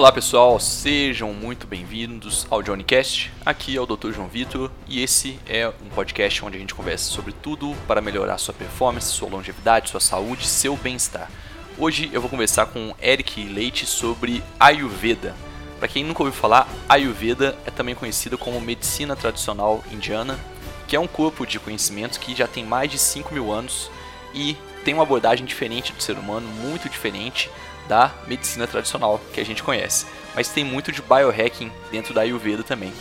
[0.00, 3.30] Olá pessoal, sejam muito bem-vindos ao JohnnyCast.
[3.44, 4.12] Aqui é o Dr.
[4.12, 8.38] João Vitor e esse é um podcast onde a gente conversa sobre tudo para melhorar
[8.38, 11.30] sua performance, sua longevidade, sua saúde, seu bem-estar.
[11.76, 15.36] Hoje eu vou conversar com Eric Leite sobre Ayurveda.
[15.78, 20.40] Para quem nunca ouviu falar, Ayurveda é também conhecida como medicina tradicional indiana,
[20.88, 23.90] que é um corpo de conhecimento que já tem mais de 5 mil anos
[24.32, 27.50] e tem uma abordagem diferente do ser humano, muito diferente
[27.90, 30.06] da medicina tradicional que a gente conhece.
[30.32, 32.92] Mas tem muito de biohacking dentro da Ayurveda também.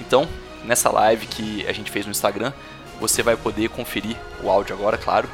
[0.00, 0.26] Então,
[0.64, 2.54] nessa live que a gente fez no Instagram,
[2.98, 5.28] você vai poder conferir o áudio agora, claro,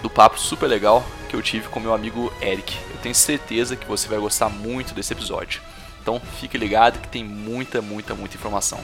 [0.00, 2.74] do papo super legal que eu tive com meu amigo Eric.
[2.90, 5.60] Eu tenho certeza que você vai gostar muito desse episódio.
[6.00, 8.80] Então, fique ligado que tem muita, muita, muita informação.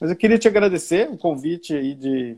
[0.00, 2.36] Mas eu queria te agradecer o convite aí de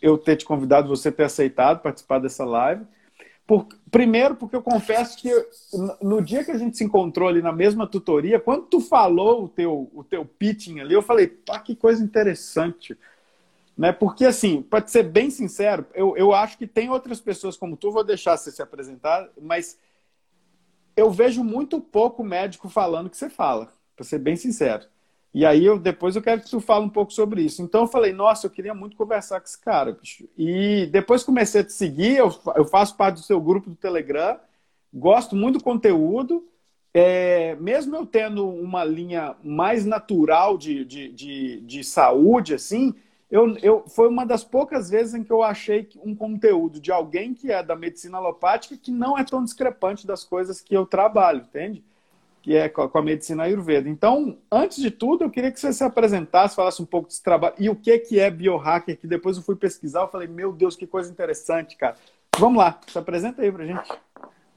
[0.00, 2.84] eu ter te convidado, você ter aceitado participar dessa live.
[3.46, 5.28] Por, primeiro, porque eu confesso que
[6.00, 9.48] no dia que a gente se encontrou ali na mesma tutoria, quando tu falou o
[9.48, 12.96] teu, o teu pitching ali, eu falei, pá, que coisa interessante.
[13.76, 13.92] Né?
[13.92, 17.90] Porque, assim, para ser bem sincero, eu, eu acho que tem outras pessoas como tu,
[17.90, 19.78] vou deixar você se apresentar, mas
[20.96, 24.86] eu vejo muito pouco médico falando que você fala, para ser bem sincero.
[25.32, 27.62] E aí eu depois eu quero que tu fale um pouco sobre isso.
[27.62, 30.28] Então eu falei, nossa, eu queria muito conversar com esse cara, bicho.
[30.36, 34.38] E depois comecei a te seguir, eu, eu faço parte do seu grupo do Telegram,
[34.92, 36.46] gosto muito do conteúdo.
[36.92, 42.92] É, mesmo eu tendo uma linha mais natural de, de, de, de saúde, assim,
[43.30, 47.32] eu, eu, foi uma das poucas vezes em que eu achei um conteúdo de alguém
[47.32, 51.42] que é da medicina alopática que não é tão discrepante das coisas que eu trabalho,
[51.42, 51.84] entende?
[52.42, 53.88] Que é com a medicina ayurveda.
[53.88, 57.54] Então, antes de tudo, eu queria que você se apresentasse, falasse um pouco desse trabalho
[57.58, 60.76] e o que que é biohacker, que depois eu fui pesquisar, eu falei, meu Deus,
[60.76, 61.96] que coisa interessante, cara.
[62.38, 63.92] Vamos lá, se apresenta aí pra gente.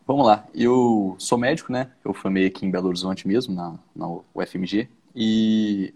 [0.05, 1.91] Vamos lá, eu sou médico, né?
[2.03, 5.93] Eu formei aqui em Belo Horizonte mesmo, na, na UFMG, e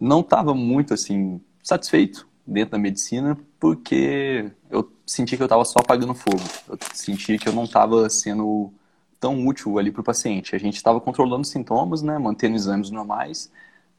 [0.00, 5.80] não estava muito, assim, satisfeito dentro da medicina, porque eu senti que eu estava só
[5.80, 6.42] apagando fogo.
[6.68, 8.72] Eu senti que eu não estava sendo
[9.20, 10.54] tão útil ali para o paciente.
[10.54, 13.50] A gente estava controlando sintomas, né, mantendo exames normais,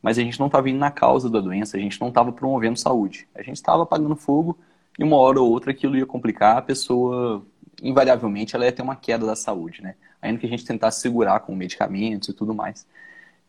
[0.01, 2.77] mas a gente não estava indo na causa da doença, a gente não estava promovendo
[2.77, 3.27] saúde.
[3.35, 4.57] A gente estava apagando fogo
[4.97, 7.45] e uma hora ou outra aquilo ia complicar, a pessoa,
[7.81, 9.95] invariavelmente, ela ia ter uma queda da saúde, né?
[10.21, 12.87] Ainda que a gente tentasse segurar com medicamentos e tudo mais.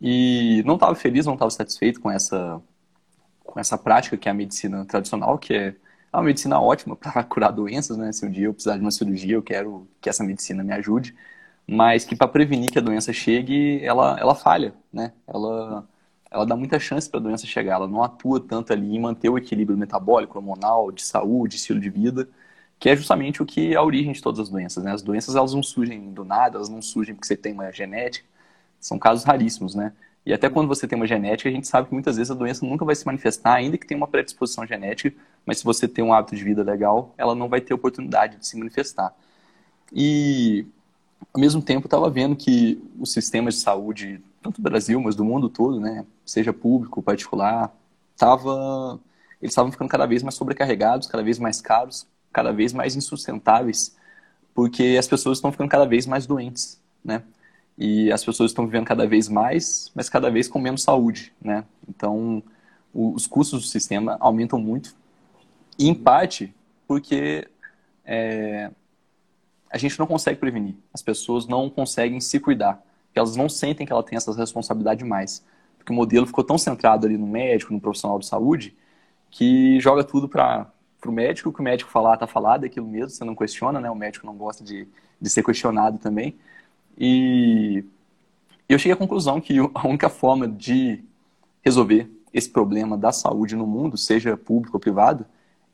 [0.00, 2.60] E não estava feliz, não estava satisfeito com essa,
[3.44, 5.74] com essa prática que é a medicina tradicional, que é
[6.12, 8.12] uma medicina ótima para curar doenças, né?
[8.12, 11.14] Se um dia eu precisar de uma cirurgia, eu quero que essa medicina me ajude
[11.68, 15.12] mas que para prevenir que a doença chegue, ela, ela falha, né?
[15.26, 15.86] Ela,
[16.30, 19.28] ela dá muita chance para a doença chegar, ela não atua tanto ali em manter
[19.28, 22.26] o equilíbrio metabólico, hormonal, de saúde, estilo de vida,
[22.78, 24.92] que é justamente o que é a origem de todas as doenças, né?
[24.92, 28.26] As doenças, elas não surgem do nada, elas não surgem porque você tem uma genética,
[28.80, 29.92] são casos raríssimos, né?
[30.24, 32.64] E até quando você tem uma genética, a gente sabe que muitas vezes a doença
[32.64, 35.14] nunca vai se manifestar, ainda que tenha uma predisposição genética,
[35.44, 38.46] mas se você tem um hábito de vida legal, ela não vai ter oportunidade de
[38.46, 39.14] se manifestar.
[39.92, 40.66] E
[41.32, 45.24] ao mesmo tempo estava vendo que os sistemas de saúde, tanto do Brasil, mas do
[45.24, 47.74] mundo todo, né, seja público, particular,
[48.16, 49.00] tava,
[49.40, 53.96] eles estavam ficando cada vez mais sobrecarregados, cada vez mais caros, cada vez mais insustentáveis,
[54.54, 57.22] porque as pessoas estão ficando cada vez mais doentes, né?
[57.76, 61.64] E as pessoas estão vivendo cada vez mais, mas cada vez com menos saúde, né?
[61.88, 62.42] Então,
[62.92, 64.96] o, os custos do sistema aumentam muito,
[65.78, 66.52] e em parte
[66.88, 67.46] porque
[68.04, 68.70] é,
[69.70, 70.74] a gente não consegue prevenir.
[70.92, 72.82] As pessoas não conseguem se cuidar.
[73.06, 75.44] Porque elas não sentem que ela tem essa responsabilidade mais.
[75.76, 78.76] Porque o modelo ficou tão centrado ali no médico, no profissional de saúde,
[79.30, 80.70] que joga tudo para
[81.04, 81.50] o médico.
[81.50, 83.90] O que o médico falar, está falado, é aquilo mesmo, você não questiona, né?
[83.90, 84.88] O médico não gosta de,
[85.20, 86.36] de ser questionado também.
[86.96, 87.84] E
[88.68, 91.02] eu cheguei à conclusão que a única forma de
[91.62, 95.24] resolver esse problema da saúde no mundo, seja público ou privado,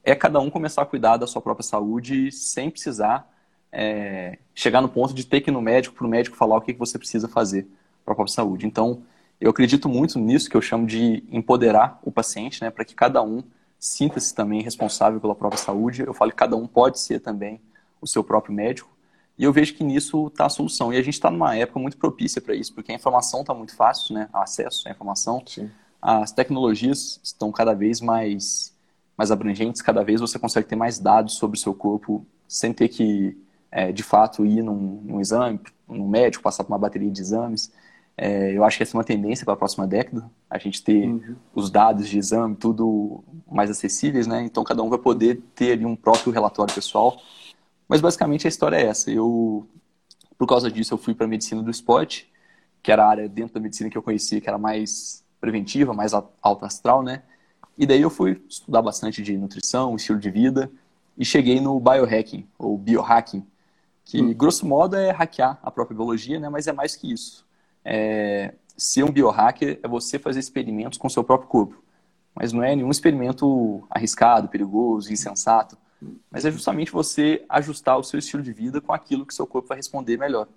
[0.03, 3.34] é cada um começar a cuidar da sua própria saúde sem precisar
[3.75, 6.61] é, chegar no ponto de ter que ir no médico para o médico falar o
[6.61, 7.67] que, que você precisa fazer
[8.05, 8.67] para a própria saúde.
[8.67, 9.03] Então,
[9.41, 13.21] eu acredito muito nisso que eu chamo de empoderar o paciente, né, para que cada
[13.21, 13.43] um
[13.79, 16.03] sinta-se também responsável pela própria saúde.
[16.07, 17.61] Eu falo que cada um pode ser também
[18.01, 18.89] o seu próprio médico.
[19.37, 20.93] E eu vejo que nisso está a solução.
[20.93, 23.75] E a gente está numa época muito propícia para isso, porque a informação está muito
[23.75, 24.29] fácil, né?
[24.33, 25.43] O acesso à informação.
[25.45, 25.69] Sim.
[26.01, 28.73] As tecnologias estão cada vez mais,
[29.17, 32.89] mais abrangentes, cada vez você consegue ter mais dados sobre o seu corpo sem ter
[32.89, 33.37] que
[33.75, 37.73] é, de fato ir num, num, exame, num médico, passar por uma bateria de exames.
[38.17, 41.09] É, eu acho que essa é uma tendência para a próxima década, a gente ter
[41.09, 41.35] uhum.
[41.53, 44.45] os dados de exame tudo mais acessíveis, né?
[44.45, 47.21] Então cada um vai poder ter ali um próprio relatório pessoal
[47.89, 49.11] Mas basicamente a história é essa.
[49.11, 49.67] Eu,
[50.39, 52.33] por causa disso, eu fui para medicina do esporte,
[52.81, 56.13] que era a área dentro da medicina que eu conhecia, que era mais preventiva, mais
[56.15, 57.25] alta astral, né?
[57.77, 60.71] E daí eu fui estudar bastante de nutrição, estilo de vida,
[61.19, 63.45] e cheguei no biohacking, ou biohacking,
[64.05, 66.49] que, grosso modo, é hackear a própria biologia, né?
[66.49, 67.47] Mas é mais que isso.
[67.85, 68.55] É...
[68.77, 71.83] Ser um biohacker é você fazer experimentos com o seu próprio corpo.
[72.35, 75.79] Mas não é nenhum experimento arriscado, perigoso, insensato.
[76.31, 79.69] Mas é justamente você ajustar o seu estilo de vida com aquilo que seu corpo
[79.69, 80.49] vai responder melhor.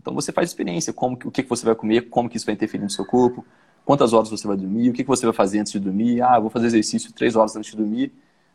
[0.00, 2.82] Então você faz experiência, como o que você vai comer, como que isso vai interferir
[2.82, 3.44] no seu corpo,
[3.84, 6.22] quantas horas você vai dormir, o que você vai fazer antes de dormir.
[6.22, 8.12] Ah, vou fazer exercício três horas antes de dormir.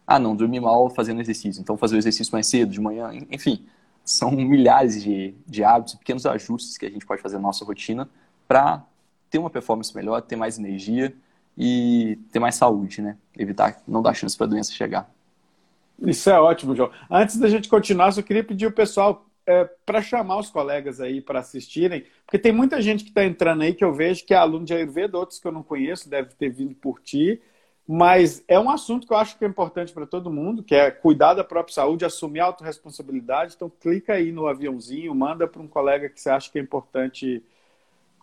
[0.08, 3.12] Ah, não, dormi mal fazendo exercício, então vou fazer o exercício mais cedo, de manhã.
[3.32, 3.66] Enfim,
[4.06, 8.08] são milhares de, de hábitos, pequenos ajustes que a gente pode fazer na nossa rotina
[8.48, 8.86] para
[9.32, 11.14] ter uma performance melhor, ter mais energia
[11.58, 13.18] e ter mais saúde, né?
[13.38, 15.10] Evitar, não dar chance para a doença chegar.
[16.00, 16.92] Isso é ótimo, João.
[17.10, 21.22] Antes da gente continuar, só queria pedir o pessoal é, para chamar os colegas aí
[21.22, 24.38] para assistirem, porque tem muita gente que está entrando aí que eu vejo que é
[24.38, 27.42] aluno de Ayurveda, outros que eu não conheço, deve ter vindo por ti,
[27.88, 30.90] mas é um assunto que eu acho que é importante para todo mundo, que é
[30.90, 33.54] cuidar da própria saúde, assumir a autorresponsabilidade.
[33.56, 37.44] Então, clica aí no aviãozinho, manda para um colega que você acha que é importante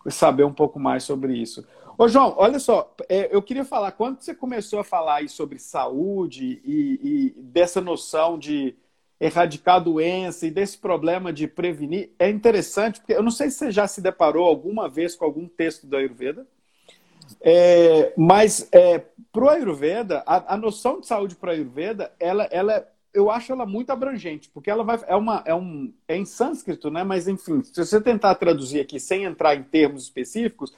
[0.09, 1.65] saber um pouco mais sobre isso.
[1.97, 5.59] Ô, João, olha só, é, eu queria falar, quando você começou a falar aí sobre
[5.59, 6.99] saúde e,
[7.37, 8.75] e dessa noção de
[9.19, 13.71] erradicar doença e desse problema de prevenir, é interessante, porque eu não sei se você
[13.71, 16.45] já se deparou alguma vez com algum texto da Ayurveda,
[17.41, 18.99] é, mas é,
[19.31, 23.51] para o Ayurveda, a, a, noção de saúde para o Ayurveda, ela, ela, eu acho
[23.51, 27.03] ela muito abrangente, porque ela vai, é, uma, é, um, é em sânscrito, né?
[27.03, 30.73] mas enfim, se você tentar traduzir aqui sem entrar em termos específicos,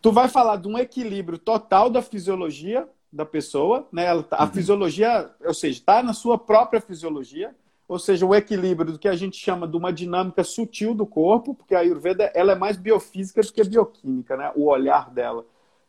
[0.00, 4.04] tu vai falar de um equilíbrio total da fisiologia da pessoa, né?
[4.04, 4.52] Ela, tá, a uhum.
[4.52, 7.54] fisiologia, ou seja, está na sua própria fisiologia,
[7.88, 11.54] ou seja, o equilíbrio do que a gente chama de uma dinâmica sutil do corpo,
[11.54, 14.52] porque a Ayurveda ela é mais biofísica do que bioquímica, né?
[14.54, 15.44] O olhar dela.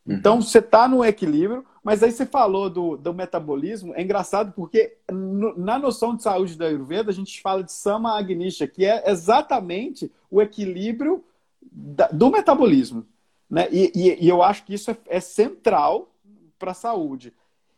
[0.09, 0.15] Uhum.
[0.15, 4.97] Então você está no equilíbrio, mas aí você falou do, do metabolismo, é engraçado porque
[5.11, 9.03] no, na noção de saúde da Ayurveda a gente fala de Sama Agnisha, que é
[9.09, 11.23] exatamente o equilíbrio
[11.61, 13.05] da, do metabolismo.
[13.47, 13.67] Né?
[13.71, 16.11] E, e, e, eu acho que isso é, é central
[16.57, 17.31] para a saúde.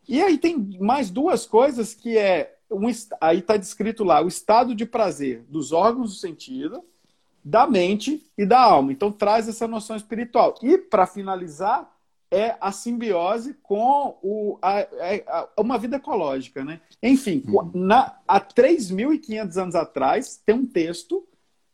[0.07, 2.88] E aí tem mais duas coisas que é um,
[3.19, 6.81] aí está descrito lá o estado de prazer dos órgãos do sentido,
[7.44, 8.94] da mente e da alma.
[8.94, 10.56] Então traz essa noção espiritual.
[10.62, 11.92] E para finalizar
[12.31, 14.80] é a simbiose com o, a,
[15.28, 16.80] a, uma vida ecológica, né?
[17.04, 17.69] Enfim, uhum.
[17.74, 21.28] na, há 3.500 anos atrás tem um texto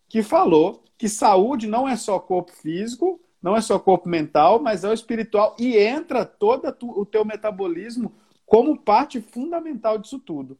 [0.09, 4.83] que falou que saúde não é só corpo físico, não é só corpo mental, mas
[4.83, 8.11] é o espiritual e entra todo o teu metabolismo
[8.45, 10.57] como parte fundamental disso tudo.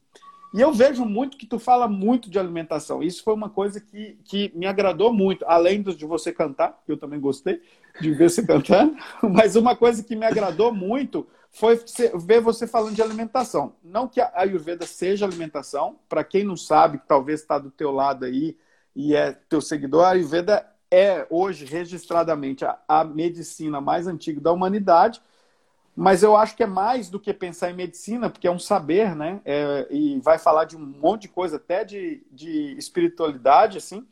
[0.53, 3.03] E eu vejo muito que tu fala muito de alimentação.
[3.03, 6.97] Isso foi uma coisa que, que me agradou muito, além de você cantar, que eu
[6.97, 7.61] também gostei
[7.99, 11.79] de ver você cantando, mas uma coisa que me agradou muito foi
[12.15, 13.73] ver você falando de alimentação.
[13.83, 17.91] Não que a Ayurveda seja alimentação, para quem não sabe, que talvez está do teu
[17.91, 18.57] lado aí
[18.95, 24.51] e é teu seguidor, a Ayurveda é hoje registradamente a, a medicina mais antiga da
[24.51, 25.21] humanidade,
[25.99, 29.15] mas eu acho que é mais do que pensar em medicina, porque é um saber,
[29.15, 29.41] né?
[29.43, 34.05] É, e vai falar de um monte de coisa, até de, de espiritualidade, assim.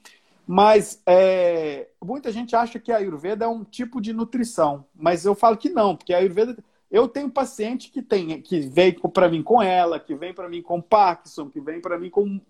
[0.47, 5.35] Mas é, muita gente acha que a Ayurveda é um tipo de nutrição, mas eu
[5.35, 6.57] falo que não, porque a Ayurveda.
[6.89, 10.63] Eu tenho paciente que tem, que vem para mim com ela, que vem para mim
[10.63, 12.41] com Parkinson, que vem para mim com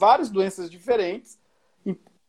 [0.00, 1.38] várias doenças diferentes,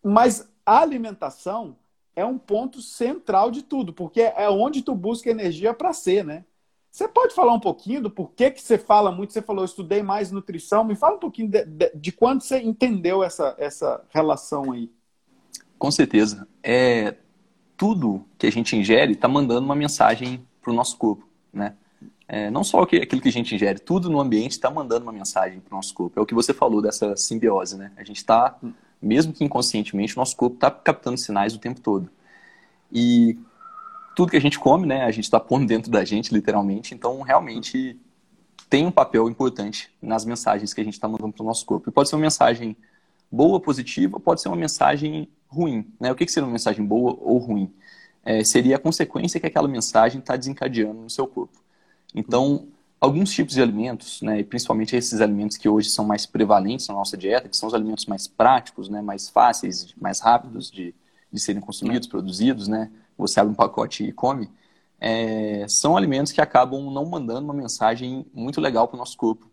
[0.04, 1.76] mas a alimentação
[2.16, 6.46] é um ponto central de tudo, porque é onde tu busca energia para ser, né?
[6.90, 9.34] Você pode falar um pouquinho do porquê que você fala muito?
[9.34, 10.86] Você falou, eu estudei mais nutrição.
[10.86, 14.90] Me fala um pouquinho de, de, de quando você entendeu essa, essa relação aí.
[15.78, 16.48] Com certeza.
[16.64, 17.16] É,
[17.76, 21.76] tudo que a gente ingere está mandando uma mensagem para o nosso corpo, né?
[22.30, 25.60] É, não só aquilo que a gente ingere, tudo no ambiente está mandando uma mensagem
[25.60, 26.18] para o nosso corpo.
[26.18, 27.92] É o que você falou dessa simbiose, né?
[27.98, 28.58] A gente está
[29.02, 32.10] mesmo que inconscientemente, o nosso corpo está captando sinais o tempo todo.
[32.92, 33.38] E
[34.16, 37.22] tudo que a gente come, né, a gente está pondo dentro da gente, literalmente, então
[37.22, 38.00] realmente
[38.70, 41.90] tem um papel importante nas mensagens que a gente está mandando para o nosso corpo.
[41.90, 42.76] E pode ser uma mensagem
[43.32, 45.86] boa, positiva, pode ser uma mensagem ruim.
[46.00, 46.12] Né?
[46.12, 47.72] O que, que seria uma mensagem boa ou ruim?
[48.24, 51.62] É, seria a consequência que aquela mensagem está desencadeando no seu corpo.
[52.14, 52.68] Então,
[53.00, 56.96] alguns tipos de alimentos, né, e principalmente esses alimentos que hoje são mais prevalentes na
[56.96, 60.94] nossa dieta, que são os alimentos mais práticos, né, mais fáceis, mais rápidos de,
[61.32, 64.50] de serem consumidos, produzidos, né, você abre um pacote e come,
[65.00, 69.50] é, são alimentos que acabam não mandando uma mensagem muito legal para o nosso corpo.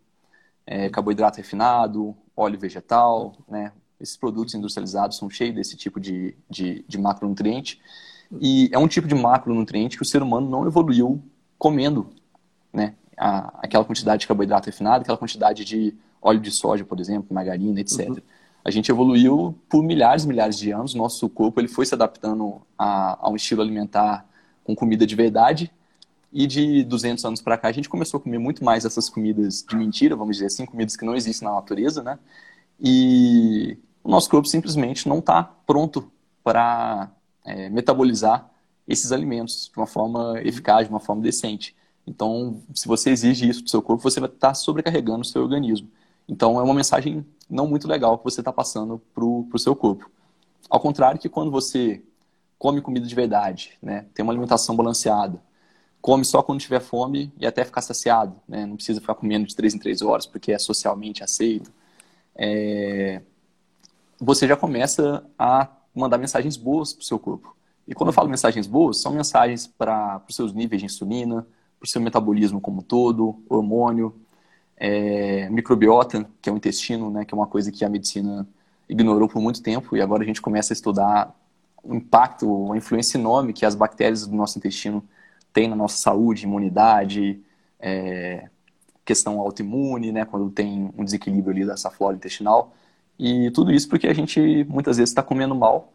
[0.66, 3.72] é, carboidrato refinado, óleo vegetal, né?
[4.00, 7.80] Esses produtos industrializados são cheios desse tipo de, de, de macronutriente.
[8.40, 11.22] E é um tipo de macronutriente que o ser humano não evoluiu
[11.58, 12.10] comendo,
[12.72, 12.94] né?
[13.16, 17.80] A, aquela quantidade de carboidrato refinado, aquela quantidade de óleo de soja, por exemplo, margarina,
[17.80, 18.08] etc.
[18.08, 18.16] Uhum.
[18.64, 20.94] A gente evoluiu por milhares e milhares de anos.
[20.94, 24.24] Nosso corpo ele foi se adaptando a, a um estilo alimentar
[24.64, 25.70] com comida de verdade.
[26.32, 29.62] E de 200 anos para cá, a gente começou a comer muito mais essas comidas
[29.68, 32.18] de mentira, vamos dizer assim, comidas que não existem na natureza, né?
[32.80, 36.10] E o nosso corpo simplesmente não está pronto
[36.42, 37.10] para
[37.44, 38.50] é, metabolizar
[38.88, 41.76] esses alimentos de uma forma eficaz, de uma forma decente.
[42.06, 45.42] Então, se você exige isso do seu corpo, você vai estar tá sobrecarregando o seu
[45.42, 45.88] organismo.
[46.28, 50.10] Então, é uma mensagem não muito legal que você está passando para o seu corpo.
[50.68, 52.02] Ao contrário que quando você
[52.58, 55.42] come comida de verdade, né, tem uma alimentação balanceada,
[56.00, 59.54] come só quando tiver fome e até ficar saciado, né, não precisa ficar comendo de
[59.54, 61.72] três em três horas porque é socialmente aceito,
[62.34, 63.20] é...
[64.18, 67.54] você já começa a mandar mensagens boas para o seu corpo.
[67.86, 71.46] E quando eu falo mensagens boas, são mensagens para os seus níveis de insulina,
[71.82, 74.14] o seu metabolismo como todo, hormônio,
[74.76, 78.46] é, microbiota, que é o intestino, né, que é uma coisa que a medicina
[78.88, 81.34] ignorou por muito tempo e agora a gente começa a estudar
[81.82, 85.02] o impacto, a influência enorme que as bactérias do nosso intestino
[85.52, 87.40] têm na nossa saúde, imunidade,
[87.80, 88.48] é,
[89.04, 92.74] questão autoimune, né, quando tem um desequilíbrio ali dessa flora intestinal.
[93.18, 95.92] E tudo isso porque a gente muitas vezes está comendo mal.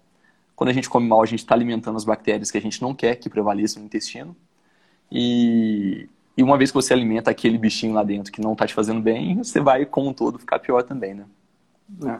[0.56, 2.94] Quando a gente come mal, a gente está alimentando as bactérias que a gente não
[2.94, 4.36] quer que prevaleçam no intestino.
[5.12, 8.74] E, e uma vez que você alimenta aquele bichinho lá dentro que não está te
[8.74, 11.26] fazendo bem, você vai, como um todo, ficar pior também, né?
[12.06, 12.20] É.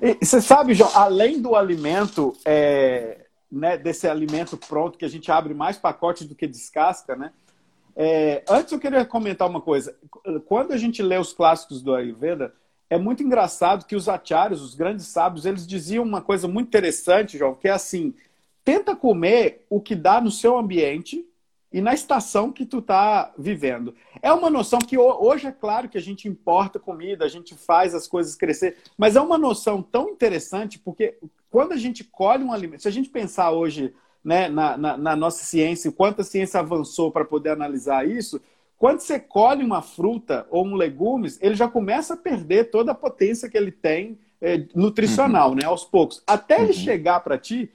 [0.00, 5.30] E, você sabe, João, além do alimento, é, né, desse alimento pronto, que a gente
[5.30, 7.32] abre mais pacotes do que descasca, né?
[7.94, 9.96] É, antes eu queria comentar uma coisa.
[10.46, 12.52] Quando a gente lê os clássicos do Ayurveda,
[12.90, 17.38] é muito engraçado que os acharyas, os grandes sábios, eles diziam uma coisa muito interessante,
[17.38, 18.14] João, que é assim:
[18.64, 21.26] tenta comer o que dá no seu ambiente
[21.72, 23.94] e na estação que tu tá vivendo.
[24.22, 27.94] É uma noção que hoje é claro que a gente importa comida, a gente faz
[27.94, 31.18] as coisas crescer, mas é uma noção tão interessante porque
[31.50, 33.94] quando a gente colhe um alimento, se a gente pensar hoje
[34.24, 38.40] né, na, na, na nossa ciência, quanto a ciência avançou para poder analisar isso,
[38.78, 42.94] quando você colhe uma fruta ou um legumes, ele já começa a perder toda a
[42.94, 45.54] potência que ele tem é, nutricional, uhum.
[45.56, 46.22] né, aos poucos.
[46.26, 46.64] Até uhum.
[46.64, 47.70] ele chegar para ti,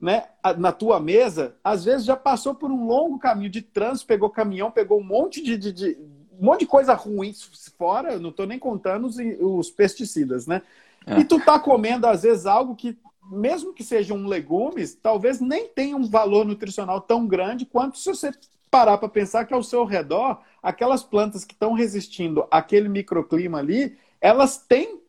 [0.00, 0.24] né,
[0.58, 4.70] na tua mesa, às vezes já passou por um longo caminho de trânsito, pegou caminhão,
[4.70, 5.98] pegou um monte de, de, de
[6.38, 7.32] um monte de coisa ruim
[7.76, 10.62] fora, não estou nem contando os, os pesticidas, né?
[11.06, 11.18] É.
[11.18, 12.96] E tu tá comendo, às vezes, algo que
[13.30, 18.08] mesmo que sejam um legumes, talvez nem tenha um valor nutricional tão grande quanto se
[18.08, 18.32] você
[18.70, 23.98] parar para pensar que ao seu redor, aquelas plantas que estão resistindo àquele microclima ali,
[24.20, 25.00] elas têm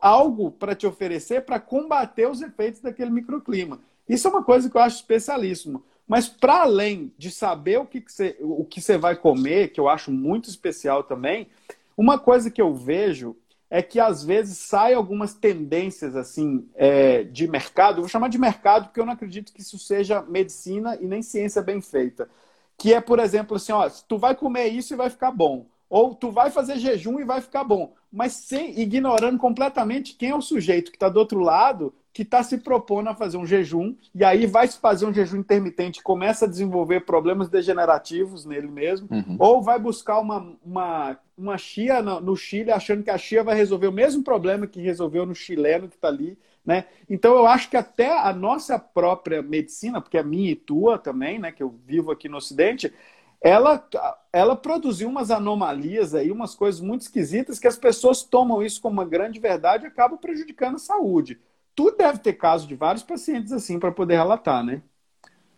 [0.00, 3.80] algo para te oferecer para combater os efeitos daquele microclima.
[4.08, 5.82] Isso é uma coisa que eu acho especialíssimo.
[6.06, 9.80] Mas para além de saber o que, que, você, o que você vai comer, que
[9.80, 11.48] eu acho muito especial também,
[11.96, 13.36] uma coisa que eu vejo
[13.70, 17.96] é que às vezes saem algumas tendências assim é, de mercado.
[17.96, 21.22] Eu vou chamar de mercado porque eu não acredito que isso seja medicina e nem
[21.22, 22.28] ciência bem feita.
[22.76, 25.66] Que é, por exemplo, assim, ó, tu vai comer isso e vai ficar bom.
[25.88, 27.94] Ou tu vai fazer jejum e vai ficar bom.
[28.12, 32.44] Mas sem ignorando completamente quem é o sujeito que está do outro lado que está
[32.44, 36.44] se propondo a fazer um jejum, e aí vai se fazer um jejum intermitente, começa
[36.44, 39.36] a desenvolver problemas degenerativos nele mesmo, uhum.
[39.36, 43.88] ou vai buscar uma, uma, uma chia no, Chile, achando que a chia vai resolver
[43.88, 46.38] o mesmo problema que resolveu no chileno que está ali.
[46.64, 46.84] Né?
[47.10, 51.40] Então eu acho que até a nossa própria medicina, porque é minha e tua também,
[51.40, 52.94] né, que eu vivo aqui no Ocidente,
[53.40, 53.84] ela,
[54.32, 58.94] ela produziu umas anomalias aí, umas coisas muito esquisitas que as pessoas tomam isso como
[58.94, 61.40] uma grande verdade e acabam prejudicando a saúde
[61.74, 64.82] tu deve ter casos de vários pacientes assim para poder relatar, né?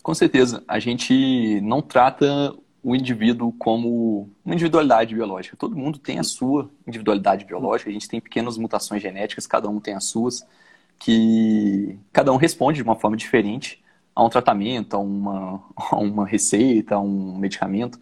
[0.03, 0.63] Com certeza.
[0.69, 5.57] A gente não trata o indivíduo como uma individualidade biológica.
[5.57, 9.81] Todo mundo tem a sua individualidade biológica, a gente tem pequenas mutações genéticas, cada um
[9.81, 10.47] tem as suas,
[10.99, 13.83] que cada um responde de uma forma diferente
[14.15, 17.99] a um tratamento, a uma, a uma receita, a um medicamento.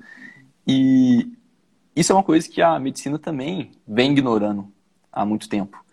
[0.66, 1.32] E
[1.96, 4.70] isso é uma coisa que a medicina também vem ignorando
[5.10, 5.83] há muito tempo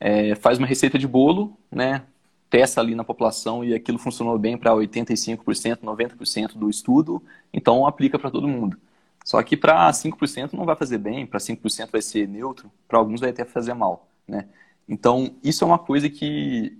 [0.00, 2.02] é, faz uma receita de bolo, né,
[2.48, 8.18] testa ali na população e aquilo funcionou bem para 85%, 90% do estudo, então aplica
[8.18, 8.76] para todo mundo.
[9.24, 13.20] Só que para 5% não vai fazer bem, para 5% vai ser neutro, para alguns
[13.20, 14.08] vai até fazer mal.
[14.26, 14.46] Né?
[14.88, 16.76] Então, isso é uma coisa que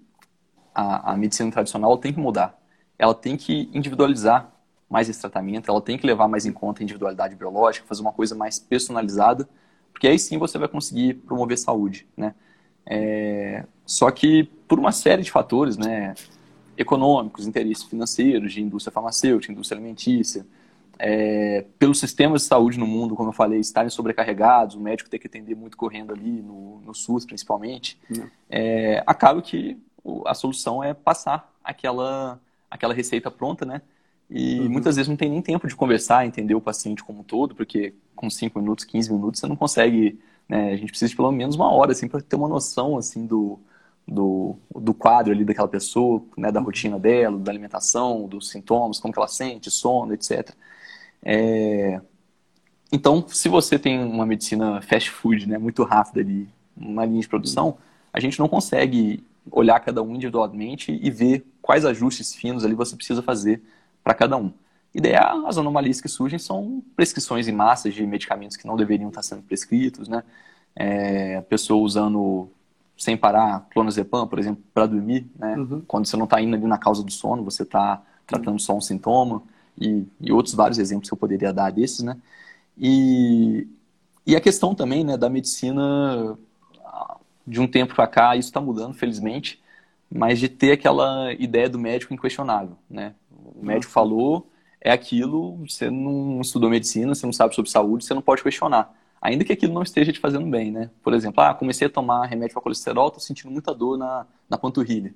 [0.75, 2.59] a, a medicina tradicional tem que mudar.
[2.99, 4.51] Ela tem que individualizar
[4.89, 8.13] mais esse tratamento, ela tem que levar mais em conta a individualidade biológica, fazer uma
[8.13, 9.49] coisa mais personalizada
[9.93, 12.35] porque aí sim você vai conseguir promover saúde, né?
[12.91, 16.15] É, só que por uma série de fatores, né,
[16.77, 20.45] econômicos, interesses financeiros, de indústria farmacêutica, indústria alimentícia,
[20.99, 25.19] é, pelos sistemas de saúde no mundo, como eu falei, estarem sobrecarregados, o médico ter
[25.19, 27.99] que atender muito correndo ali, no, no SUS principalmente,
[28.51, 29.79] é, acaba que
[30.27, 33.81] a solução é passar aquela, aquela receita pronta, né?
[34.29, 34.69] E uhum.
[34.69, 37.95] muitas vezes não tem nem tempo de conversar, entender o paciente como um todo, porque
[38.15, 40.21] com 5 minutos, 15 minutos, você não consegue.
[40.51, 40.73] Né?
[40.73, 43.57] A gente precisa de pelo menos uma hora assim, para ter uma noção assim, do,
[44.07, 46.51] do, do quadro ali daquela pessoa, né?
[46.51, 50.51] da rotina dela, da alimentação, dos sintomas, como que ela sente, sono, etc.
[51.23, 52.01] É...
[52.93, 57.29] Então, se você tem uma medicina fast food, né, muito rápida ali, uma linha de
[57.29, 57.79] produção,
[58.13, 62.97] a gente não consegue olhar cada um individualmente e ver quais ajustes finos ali você
[62.97, 63.63] precisa fazer
[64.03, 64.53] para cada um.
[64.95, 69.09] E daí as anomalias que surgem são prescrições em massa de medicamentos que não deveriam
[69.09, 70.23] estar sendo prescritos, né?
[70.75, 72.49] É, a pessoa usando
[72.97, 75.57] sem parar clonazepam, por exemplo, para dormir, né?
[75.57, 75.83] Uhum.
[75.87, 78.81] Quando você não está indo ali na causa do sono, você está tratando só um
[78.81, 79.43] sintoma
[79.81, 82.17] e, e outros vários exemplos que eu poderia dar desses, né?
[82.77, 83.67] E,
[84.27, 86.37] e a questão também né, da medicina,
[87.47, 89.61] de um tempo para cá, isso está mudando, felizmente,
[90.11, 93.15] mas de ter aquela ideia do médico inquestionável, né?
[93.55, 98.15] O médico falou, é aquilo, você não estudou medicina, você não sabe sobre saúde, você
[98.15, 98.95] não pode questionar.
[99.21, 100.91] Ainda que aquilo não esteja te fazendo bem, né?
[101.03, 104.57] Por exemplo, ah, comecei a tomar remédio para colesterol, estou sentindo muita dor na, na
[104.57, 105.15] panturrilha.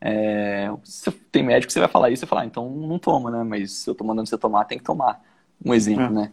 [0.00, 2.98] É, você tem médico que você vai falar isso, você vai falar, ah, então não
[2.98, 3.42] toma, né?
[3.42, 5.20] Mas se eu tô mandando você tomar, tem que tomar.
[5.64, 6.10] Um exemplo, é.
[6.10, 6.32] né?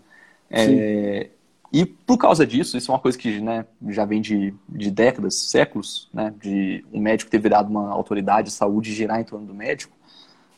[0.51, 1.29] É,
[1.71, 5.35] e por causa disso, isso é uma coisa que né, já vem de, de décadas,
[5.35, 6.33] séculos, né?
[6.39, 9.95] De um médico ter virado uma autoridade de saúde e girar em torno do médico.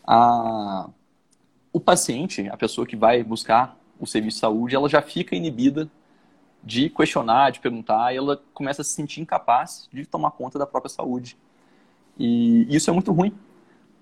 [0.06, 0.90] A,
[1.74, 5.90] o paciente, a pessoa que vai buscar o serviço de saúde, ela já fica inibida
[6.64, 10.68] de questionar, de perguntar, e ela começa a se sentir incapaz de tomar conta da
[10.68, 11.38] própria saúde.
[12.18, 13.34] E isso é muito ruim,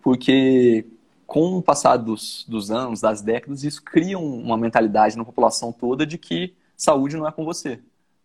[0.02, 0.86] porque
[1.26, 6.06] com o passar dos, dos anos, das décadas, isso cria uma mentalidade na população toda
[6.06, 7.80] de que saúde não é com você.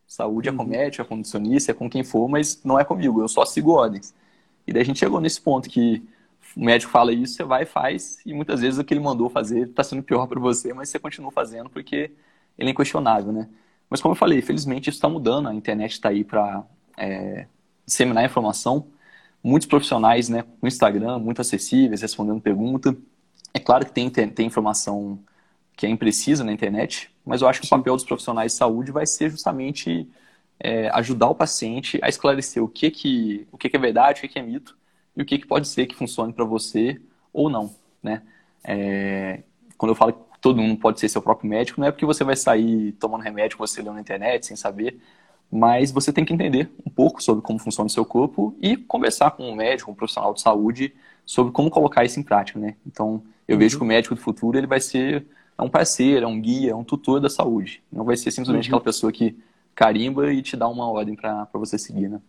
[0.06, 0.54] Saúde uhum.
[0.54, 3.28] é com médico, é com nutricionista, é com quem for, mas não é comigo, eu
[3.28, 4.14] só sigo ordens.
[4.66, 6.02] E daí a gente chegou nesse ponto que
[6.56, 9.28] o médico fala isso, você vai e faz, e muitas vezes o que ele mandou
[9.28, 12.12] fazer está sendo pior para você, mas você continua fazendo porque
[12.58, 13.48] ele é inquestionável, né?
[13.90, 16.64] Mas como eu falei, felizmente isso está mudando, a internet está aí para
[16.96, 17.46] é,
[17.86, 18.86] disseminar informação,
[19.42, 22.96] muitos profissionais né, no Instagram, muito acessíveis, respondendo pergunta.
[23.52, 25.18] É claro que tem, tem informação
[25.76, 28.92] que é imprecisa na internet, mas eu acho que o papel dos profissionais de saúde
[28.92, 30.08] vai ser justamente
[30.58, 34.22] é, ajudar o paciente a esclarecer o que, que, o que, que é verdade, o
[34.22, 34.76] que, que é mito,
[35.16, 37.00] e o que, que pode ser que funcione para você
[37.32, 37.70] ou não.
[38.02, 38.22] Né?
[38.62, 39.42] É,
[39.76, 42.24] quando eu falo que todo mundo pode ser seu próprio médico, não é porque você
[42.24, 45.00] vai sair tomando remédio que você leu na internet sem saber,
[45.50, 49.30] mas você tem que entender um pouco sobre como funciona o seu corpo e conversar
[49.32, 52.76] com um médico, um profissional de saúde, sobre como colocar isso em prática, né?
[52.86, 53.58] Então, eu uhum.
[53.60, 55.24] vejo que o médico do futuro ele vai ser
[55.58, 57.82] um parceiro, um guia, um tutor da saúde.
[57.90, 58.76] Não vai ser simplesmente uhum.
[58.76, 59.38] aquela pessoa que
[59.74, 62.20] carimba e te dá uma ordem para você seguir, né?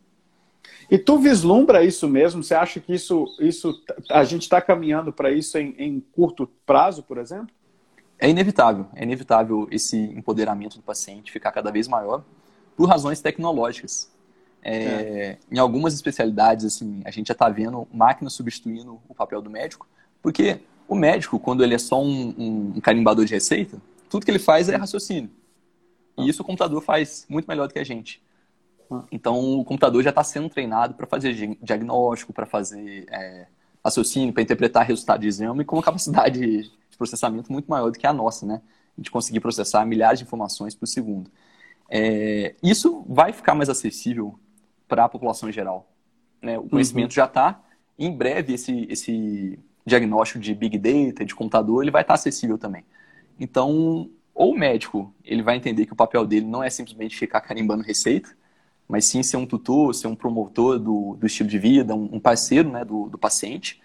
[0.90, 2.44] E tu vislumbra isso mesmo?
[2.44, 7.04] Você acha que isso, isso a gente está caminhando para isso em, em curto prazo,
[7.04, 7.50] por exemplo?
[8.20, 12.24] É inevitável, é inevitável esse empoderamento do paciente ficar cada vez maior
[12.78, 14.12] por razões tecnológicas.
[14.62, 15.38] É, é.
[15.52, 19.88] Em algumas especialidades, assim, a gente já está vendo máquinas substituindo o papel do médico,
[20.22, 24.32] porque o médico, quando ele é só um, um, um carimbador de receita, tudo que
[24.32, 25.30] ele faz é raciocínio.
[26.18, 28.22] E isso o computador faz muito melhor do que a gente.
[28.92, 29.04] Ah.
[29.12, 33.48] Então, o computador já está sendo treinado para fazer diagnóstico, para fazer é,
[33.84, 38.08] raciocínio, para interpretar resultado de exame, com uma capacidade de processamento muito maior do que
[38.08, 38.62] a nossa, né?
[38.98, 41.30] Gente conseguir processar milhares de informações por segundo.
[41.90, 44.40] É, isso vai ficar mais acessível
[44.88, 45.92] para a população em geral.
[46.42, 46.58] Né?
[46.58, 47.16] O conhecimento uhum.
[47.16, 47.62] já está.
[47.98, 52.58] Em breve, esse, esse diagnóstico de Big Data, de computador, ele vai estar tá acessível
[52.58, 52.86] também.
[53.40, 57.42] Então, ou o médico ele vai entender que o papel dele não é simplesmente ficar
[57.42, 58.36] carimbando receita,
[58.88, 62.70] mas sim ser um tutor, ser um promotor do, do estilo de vida, um, parceiro
[62.70, 63.82] né, do, do paciente,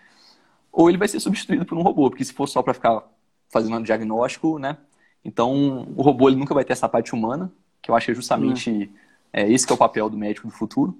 [0.70, 3.02] ou ele vai ser substituído por um robô, porque se for só para ficar
[3.48, 4.76] fazendo um diagnóstico, né,
[5.24, 8.14] então o robô ele nunca vai ter essa parte humana, que eu acho que é
[8.14, 8.96] justamente hum.
[9.32, 10.96] é, esse que é o papel do médico do futuro.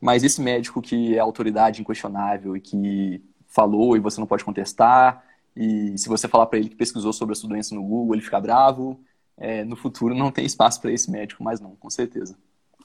[0.00, 5.24] Mas esse médico que é autoridade inquestionável e que falou e você não pode contestar,
[5.56, 8.22] e se você falar para ele que pesquisou sobre a sua doença no Google, ele
[8.22, 9.00] fica bravo,
[9.38, 12.36] é, no futuro não tem espaço para esse médico mais não, com certeza.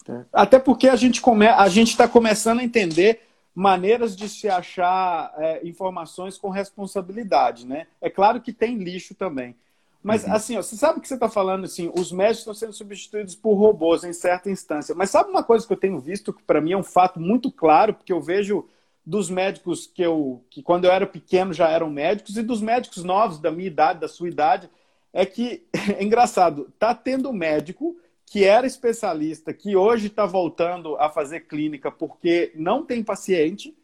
[0.07, 0.25] É.
[0.33, 1.47] Até porque a gente come...
[1.47, 3.21] a gente está começando a entender
[3.53, 7.87] maneiras de se achar é, informações com responsabilidade, né?
[7.99, 9.55] É claro que tem lixo também,
[10.01, 10.33] Mas, uhum.
[10.33, 13.53] assim, ó, você sabe que você está falando assim, os médicos estão sendo substituídos por
[13.53, 14.95] robôs em certa instância.
[14.95, 17.51] Mas sabe uma coisa que eu tenho visto, que para mim é um fato muito
[17.51, 18.67] claro, porque eu vejo
[19.05, 23.03] dos médicos que eu, que quando eu era pequeno já eram médicos, e dos médicos
[23.03, 24.69] novos, da minha idade, da sua idade,
[25.13, 25.65] é que,
[25.97, 27.95] é engraçado, tá tendo médico
[28.31, 33.75] que era especialista, que hoje está voltando a fazer clínica porque não tem paciente,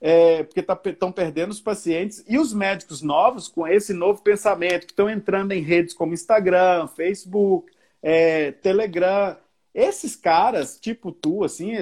[0.00, 4.86] é, porque estão tá, perdendo os pacientes, e os médicos novos, com esse novo pensamento,
[4.86, 7.70] que estão entrando em redes como Instagram, Facebook,
[8.02, 9.36] é, Telegram,
[9.74, 11.72] esses caras, tipo tu, assim,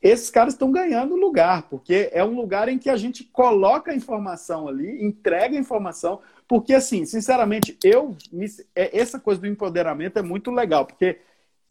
[0.00, 3.96] esses caras estão ganhando lugar, porque é um lugar em que a gente coloca a
[3.96, 10.20] informação ali, entrega a informação, porque, assim, sinceramente, eu me, é, essa coisa do empoderamento
[10.20, 11.18] é muito legal, porque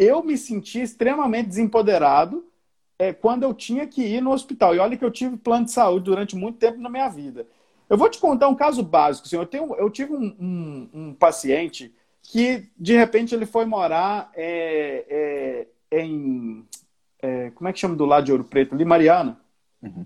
[0.04, 2.46] eu me senti extremamente desempoderado
[2.98, 4.76] é, quando eu tinha que ir no hospital.
[4.76, 7.48] E olha que eu tive plano de saúde durante muito tempo na minha vida.
[7.89, 9.28] Eu vou te contar um caso básico.
[9.28, 14.32] Assim, eu, tenho, eu tive um, um, um paciente que, de repente, ele foi morar
[14.36, 16.66] é, é, em.
[17.22, 18.74] É, como é que chama do lado de Ouro Preto?
[18.74, 19.39] Ali, Mariana.
[19.82, 20.06] Uhum.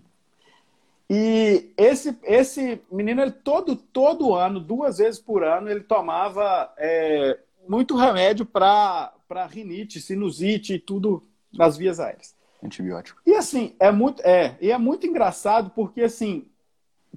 [1.10, 7.39] E esse, esse menino, ele todo, todo ano, duas vezes por ano, ele tomava é,
[7.67, 9.13] muito remédio para
[9.47, 13.21] rinite, sinusite e tudo nas vias aéreas antibiótico.
[13.25, 16.47] E assim, é muito, é, e é muito engraçado porque assim,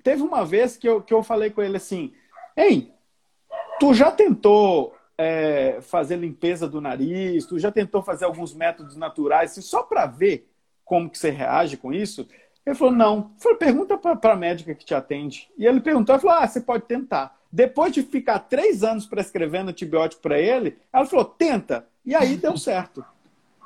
[0.02, 2.12] teve uma vez que eu, que eu falei com ele assim,
[2.56, 2.92] ei,
[3.78, 9.52] tu já tentou é, fazer limpeza do nariz, tu já tentou fazer alguns métodos naturais,
[9.52, 10.50] assim, só para ver
[10.84, 12.26] como que você reage com isso?
[12.66, 13.16] Ele falou, não.
[13.16, 15.48] Eu falei, pergunta para a médica que te atende.
[15.56, 17.38] E ele perguntou, ele falou, ah, você pode tentar.
[17.50, 21.86] Depois de ficar três anos prescrevendo antibiótico para ele, ela falou, tenta.
[22.04, 23.04] E aí deu certo.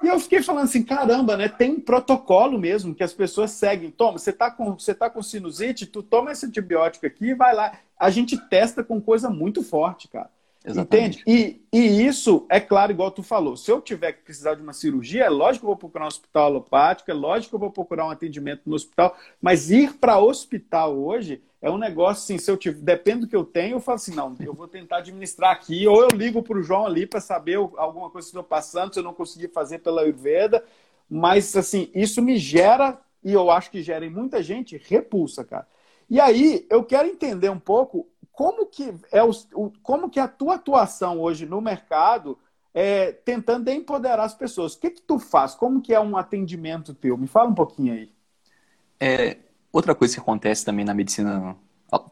[0.03, 1.49] E eu fiquei falando assim, caramba, né?
[1.49, 3.90] Tem um protocolo mesmo que as pessoas seguem.
[3.90, 7.79] Toma, você tá com, você tá com sinusite, tu toma esse antibiótico aqui vai lá.
[7.99, 10.31] A gente testa com coisa muito forte, cara.
[10.64, 11.20] Exatamente.
[11.20, 11.61] Entende?
[11.72, 14.72] E, e isso, é claro, igual tu falou, se eu tiver que precisar de uma
[14.72, 17.70] cirurgia, é lógico que eu vou procurar um hospital alopático, é lógico que eu vou
[17.70, 22.50] procurar um atendimento no hospital, mas ir para hospital hoje é um negócio assim, se
[22.50, 25.53] eu tiver, depende do que eu tenho, eu falo assim, não, eu vou tentar administrar
[25.53, 28.94] aqui, ou eu ligo para o João ali para saber alguma coisa que estou passando,
[28.94, 30.64] se eu não conseguir fazer pela Ayurveda,
[31.09, 35.66] mas assim, isso me gera, e eu acho que gera em muita gente, repulsa, cara.
[36.09, 39.33] E aí, eu quero entender um pouco como que é o,
[39.83, 42.38] como que a tua atuação hoje no mercado
[42.73, 44.75] é, tentando empoderar as pessoas.
[44.75, 45.55] O que que tu faz?
[45.55, 47.16] Como que é um atendimento teu?
[47.16, 48.12] Me fala um pouquinho aí.
[49.01, 49.38] É,
[49.75, 51.57] Outra coisa que acontece também na medicina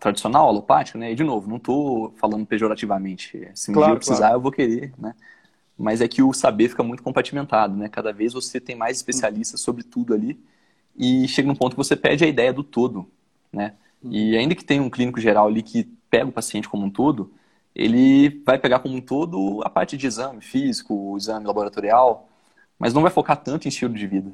[0.01, 1.13] tradicional, alopática, né?
[1.13, 3.49] E de novo, não estou falando pejorativamente.
[3.55, 4.35] Se um claro, dia eu precisar, claro.
[4.35, 5.15] eu vou querer, né?
[5.79, 7.89] Mas é que o saber fica muito compartimentado, né?
[7.89, 10.41] Cada vez você tem mais especialistas sobre tudo ali
[10.97, 13.09] e chega num ponto que você perde a ideia do todo,
[13.53, 13.75] né?
[14.03, 17.33] E ainda que tenha um clínico geral ali que pega o paciente como um todo,
[17.75, 22.29] ele vai pegar como um todo a parte de exame físico, o exame laboratorial,
[22.79, 24.31] mas não vai focar tanto em estilo de vida.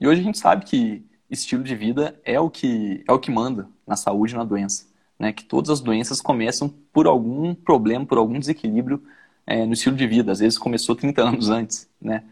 [0.00, 3.30] E hoje a gente sabe que estilo de vida é o que é o que
[3.30, 5.32] manda na saúde e na doença, né?
[5.32, 9.00] Que todas as doenças começam por algum problema, por algum desequilíbrio
[9.46, 10.32] é, no estilo de vida.
[10.32, 12.24] Às vezes começou 30 anos antes, né?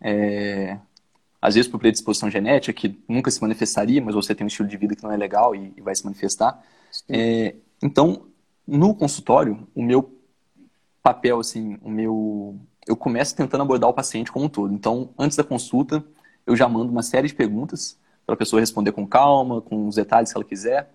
[0.00, 0.78] É,
[1.42, 4.78] às vezes por predisposição genética que nunca se manifestaria, mas você tem um estilo de
[4.78, 6.62] vida que não é legal e, e vai se manifestar.
[7.08, 8.29] É, então,
[8.66, 10.18] no consultório, o meu
[11.02, 14.72] papel, assim, o meu eu começo tentando abordar o paciente como um todo.
[14.74, 16.04] Então, antes da consulta,
[16.46, 19.94] eu já mando uma série de perguntas para a pessoa responder com calma, com os
[19.94, 20.90] detalhes que ela quiser.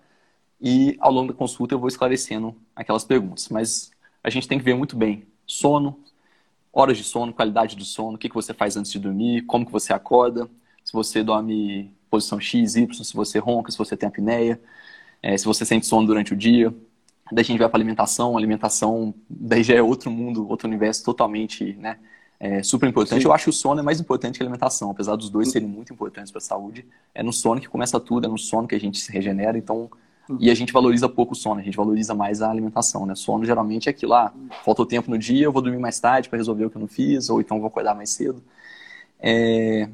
[0.60, 3.48] E ao longo da consulta eu vou esclarecendo aquelas perguntas.
[3.48, 3.90] Mas
[4.22, 5.98] a gente tem que ver muito bem sono,
[6.72, 9.64] horas de sono, qualidade do sono, o que, que você faz antes de dormir, como
[9.64, 10.48] que você acorda,
[10.84, 14.60] se você dorme posição X, Y, se você ronca, se você tem apneia,
[15.22, 16.74] é, se você sente sono durante o dia.
[17.30, 21.74] Daí a gente vai para alimentação, alimentação daí já é outro mundo, outro universo totalmente,
[21.74, 21.98] né?
[22.38, 23.22] é super importante.
[23.22, 23.28] Sim.
[23.28, 25.68] Eu acho que o sono é mais importante que a alimentação, apesar dos dois serem
[25.68, 26.86] muito importantes para a saúde.
[27.14, 29.90] É no sono que começa tudo, é no sono que a gente se regenera, então.
[30.28, 30.38] Uhum.
[30.40, 33.14] E a gente valoriza pouco o sono, a gente valoriza mais a alimentação, né?
[33.14, 36.28] Sono geralmente é aquilo lá, ah, faltou tempo no dia, eu vou dormir mais tarde
[36.28, 38.42] para resolver o que eu não fiz, ou então vou acordar mais cedo.
[39.20, 39.88] É...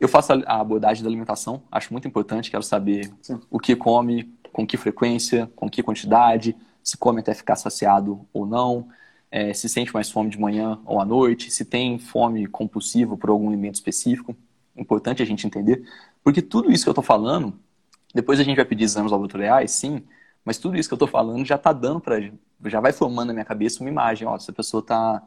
[0.00, 3.38] Eu faço a abordagem da alimentação, acho muito importante, quero saber Sim.
[3.50, 8.46] o que come, com que frequência, com que quantidade, se come até ficar saciado ou
[8.46, 8.86] não
[9.28, 13.28] é, se sente mais fome de manhã ou à noite, se tem fome compulsiva por
[13.28, 14.36] algum alimento específico.
[14.76, 15.84] Importante a gente entender.
[16.22, 17.58] Porque tudo isso que eu estou falando,
[18.14, 20.04] depois a gente vai pedir exames laboratoriais, sim,
[20.44, 22.30] mas tudo isso que eu estou falando já está dando para.
[22.66, 24.28] Já vai formando na minha cabeça uma imagem.
[24.28, 25.22] Ó, se a pessoa está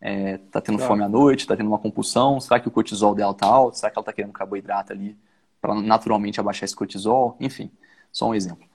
[0.00, 0.92] é, tá tendo claro.
[0.92, 3.76] fome à noite, está tendo uma compulsão, será que o cortisol dela está alto?
[3.76, 5.18] Será que ela está querendo carboidrato ali
[5.60, 7.36] para naturalmente abaixar esse cortisol?
[7.40, 7.70] Enfim,
[8.12, 8.66] só um exemplo.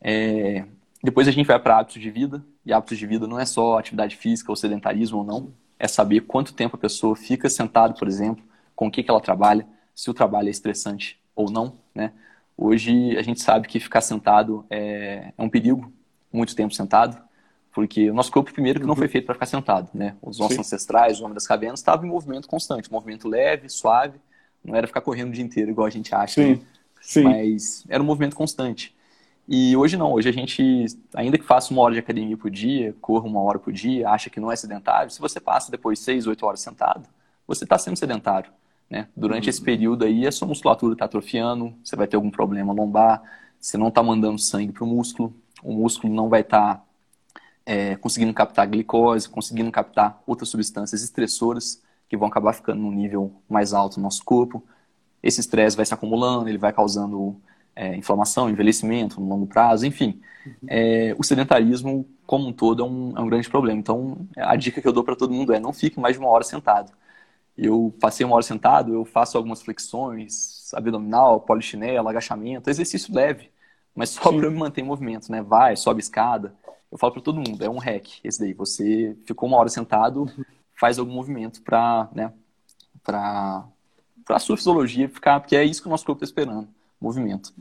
[0.00, 0.66] É,
[1.02, 3.78] depois a gente vai para hábitos de vida, e hábitos de vida não é só
[3.78, 8.08] atividade física ou sedentarismo ou não, é saber quanto tempo a pessoa fica sentada, por
[8.08, 8.42] exemplo,
[8.74, 12.12] com o que, que ela trabalha, se o trabalho é estressante ou não, né?
[12.56, 15.92] Hoje a gente sabe que ficar sentado é, é um perigo,
[16.32, 17.22] muito tempo sentado,
[17.72, 20.16] porque o nosso corpo, primeiro, que não foi feito para ficar sentado, né?
[20.22, 20.60] Os nossos Sim.
[20.60, 24.18] ancestrais, os homens das cavernas, estavam em movimento constante, movimento leve, suave,
[24.64, 26.54] não era ficar correndo o dia inteiro, igual a gente acha, Sim.
[26.54, 26.60] Né?
[27.02, 27.24] Sim.
[27.24, 28.95] mas era um movimento constante.
[29.48, 32.94] E hoje não, hoje a gente, ainda que faça uma hora de academia por dia,
[33.00, 36.26] corra uma hora por dia, acha que não é sedentário, se você passa depois seis,
[36.26, 37.08] oito horas sentado,
[37.46, 38.50] você está sendo sedentário.
[38.90, 39.08] Né?
[39.16, 39.50] Durante uhum.
[39.50, 43.22] esse período aí, a sua musculatura está atrofiando, você vai ter algum problema lombar,
[43.60, 45.32] você não está mandando sangue para o músculo,
[45.62, 46.82] o músculo não vai estar tá,
[47.64, 53.32] é, conseguindo captar glicose, conseguindo captar outras substâncias estressoras que vão acabar ficando num nível
[53.48, 54.62] mais alto no nosso corpo.
[55.22, 57.36] Esse estresse vai se acumulando, ele vai causando
[57.76, 60.20] é, inflamação, envelhecimento no longo prazo, enfim.
[60.46, 60.54] Uhum.
[60.68, 63.78] É, o sedentarismo, como um todo, é um, é um, grande problema.
[63.78, 66.30] Então, a dica que eu dou para todo mundo é não fique mais de uma
[66.30, 66.90] hora sentado.
[67.56, 73.50] Eu passei uma hora sentado, eu faço algumas flexões, abdominal, polichinelo, agachamento, exercício leve,
[73.94, 75.42] mas só para me manter em movimento, né?
[75.42, 76.54] Vai, sobe escada.
[76.90, 78.54] Eu falo para todo mundo, é um hack esse daí.
[78.54, 80.26] Você ficou uma hora sentado,
[80.74, 82.32] faz algum movimento para né,
[83.02, 83.66] para
[84.30, 87.52] a sua fisiologia ficar, porque é isso que o nosso corpo está esperando movimento.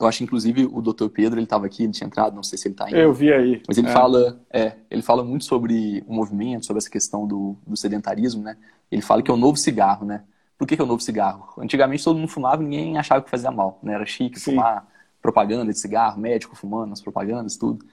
[0.00, 1.08] Eu acho, inclusive, o Dr.
[1.08, 2.98] Pedro, ele estava aqui, ele tinha entrado, não sei se ele está ainda.
[2.98, 3.60] Eu vi aí.
[3.66, 3.92] Mas ele é.
[3.92, 8.56] fala, é, ele fala muito sobre o movimento, sobre essa questão do, do sedentarismo, né?
[8.92, 10.22] Ele fala que é o novo cigarro, né?
[10.56, 11.52] Por que, que é o novo cigarro?
[11.58, 13.94] Antigamente todo mundo fumava e ninguém achava que fazia mal, né?
[13.94, 14.52] Era chique Sim.
[14.52, 14.86] fumar,
[15.20, 17.84] propaganda de cigarro, médico fumando, as propagandas, tudo.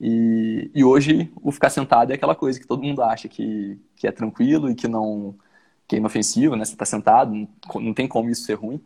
[0.00, 4.06] E, e hoje o ficar sentado é aquela coisa que todo mundo acha que, que
[4.06, 5.34] é tranquilo e que não
[5.88, 6.64] que é inofensivo, né?
[6.64, 7.48] Você está sentado, não,
[7.80, 8.80] não tem como isso ser ruim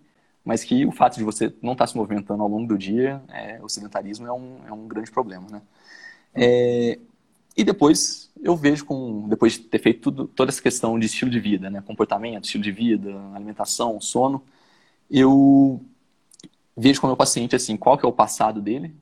[0.45, 3.23] mas que o fato de você não estar tá se movimentando ao longo do dia,
[3.29, 5.63] é, o sedentarismo é um, é um grande problema, né?
[6.35, 6.99] É,
[7.57, 11.31] e depois eu vejo com, depois de ter feito tudo, toda essa questão de estilo
[11.31, 11.83] de vida, né?
[11.83, 14.43] Comportamento, estilo de vida, alimentação, sono,
[15.11, 15.81] eu
[16.77, 18.95] vejo com o meu paciente, assim, qual que é o passado dele,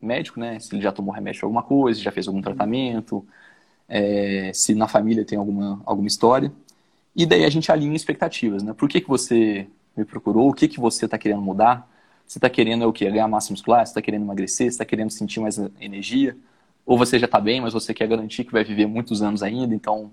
[0.00, 0.60] médico, né?
[0.60, 3.26] Se ele já tomou remédio alguma coisa, já fez algum tratamento,
[3.88, 6.52] é, se na família tem alguma, alguma história.
[7.16, 8.72] E daí a gente alinha expectativas, né?
[8.74, 11.88] Por que, que você me procurou, o que, que você está querendo mudar?
[12.26, 13.10] Você está querendo é o quê?
[13.10, 13.84] Ganhar massa muscular?
[13.84, 14.66] Você está querendo emagrecer?
[14.66, 16.36] Você está querendo sentir mais energia?
[16.86, 19.74] Ou você já está bem, mas você quer garantir que vai viver muitos anos ainda,
[19.74, 20.10] então,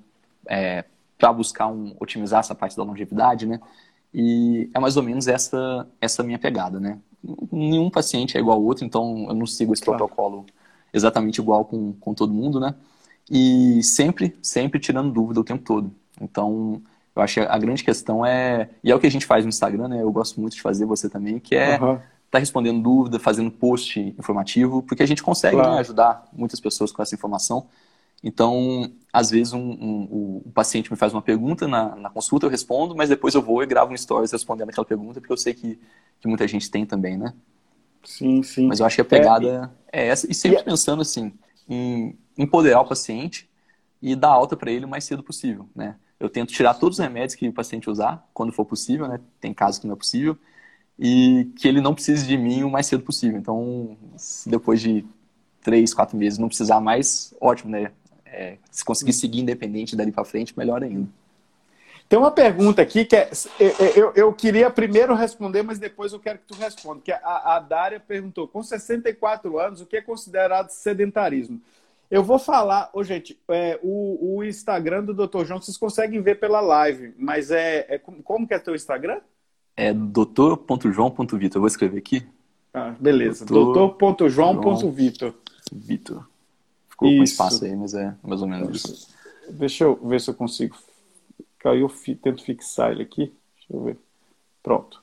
[0.48, 0.86] é,
[1.18, 3.60] para buscar um, otimizar essa parte da longevidade, né?
[4.14, 6.98] E é mais ou menos essa, essa minha pegada, né?
[7.52, 10.00] Nenhum paciente é igual ao outro, então eu não sigo esse claro.
[10.00, 10.46] protocolo
[10.94, 12.76] exatamente igual com, com todo mundo, né?
[13.30, 15.94] E sempre, sempre tirando dúvida o tempo todo.
[16.20, 16.82] Então,
[17.16, 18.70] eu acho que a grande questão é.
[18.84, 20.02] E é o que a gente faz no Instagram, né?
[20.02, 22.00] Eu gosto muito de fazer, você também, que é uhum.
[22.30, 25.76] tá respondendo dúvida, fazendo post informativo, porque a gente consegue né, claro.
[25.76, 27.68] né, ajudar muitas pessoas com essa informação.
[28.24, 32.52] Então, às vezes, um, um, o paciente me faz uma pergunta na, na, consulta, eu
[32.52, 35.54] respondo, mas depois eu vou e gravo um stories respondendo aquela pergunta, porque eu sei
[35.54, 35.80] que,
[36.20, 37.34] que muita gente tem também, né?
[38.04, 38.68] Sim, sim.
[38.68, 40.32] Mas eu acho que a pegada é, é essa.
[40.32, 40.64] E sempre e...
[40.64, 41.34] pensando, assim,
[41.68, 43.50] em empoderar o paciente
[44.02, 45.96] e dar alta para ele o mais cedo possível, né?
[46.22, 49.20] Eu tento tirar todos os remédios que o paciente usar, quando for possível, né?
[49.40, 50.38] Tem casos que não é possível.
[51.00, 53.40] E que ele não precise de mim o mais cedo possível.
[53.40, 55.04] Então, se depois de
[55.64, 57.92] três, quatro meses não precisar mais, ótimo, né?
[58.24, 61.10] É, se conseguir seguir independente dali para frente, melhor ainda.
[62.08, 63.32] Tem uma pergunta aqui que é,
[63.96, 67.02] eu, eu, queria primeiro responder, mas depois eu quero que tu responda.
[67.02, 71.60] Que a, a Dária perguntou: com 64 anos, o que é considerado sedentarismo?
[72.12, 75.46] Eu vou falar, ô, gente, é, o, o, Instagram do Dr.
[75.46, 79.22] João vocês conseguem ver pela live, mas é, é como que é teu Instagram?
[79.78, 81.56] É doutor.joão.vitor.
[81.56, 82.28] Eu vou escrever aqui.
[82.74, 83.46] Ah, beleza.
[83.46, 85.34] doutor.joão.vitor.
[85.72, 86.28] Vitor.
[86.90, 87.18] Ficou isso.
[87.18, 89.08] com espaço aí, mas é mais ou menos isso.
[89.50, 90.76] Deixa eu ver se eu consigo.
[91.60, 91.90] Caiu,
[92.22, 93.34] tento fixar ele aqui.
[93.56, 93.98] Deixa eu ver.
[94.62, 95.02] Pronto.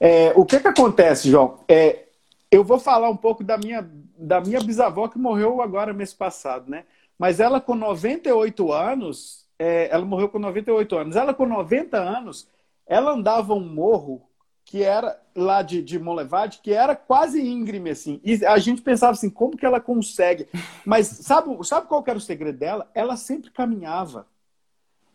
[0.00, 1.60] É, o que que acontece, João?
[1.68, 2.06] É,
[2.50, 6.68] eu vou falar um pouco da minha, da minha bisavó que morreu agora mês passado,
[6.70, 6.84] né?
[7.18, 11.16] Mas ela com 98 anos, é, ela morreu com 98 anos.
[11.16, 12.48] Ela com 90 anos,
[12.86, 14.26] ela andava um morro
[14.64, 18.20] que era lá de, de Molevade, que era quase íngreme, assim.
[18.24, 20.48] E a gente pensava assim, como que ela consegue?
[20.84, 22.90] Mas sabe, sabe qual era o segredo dela?
[22.94, 24.26] Ela sempre caminhava.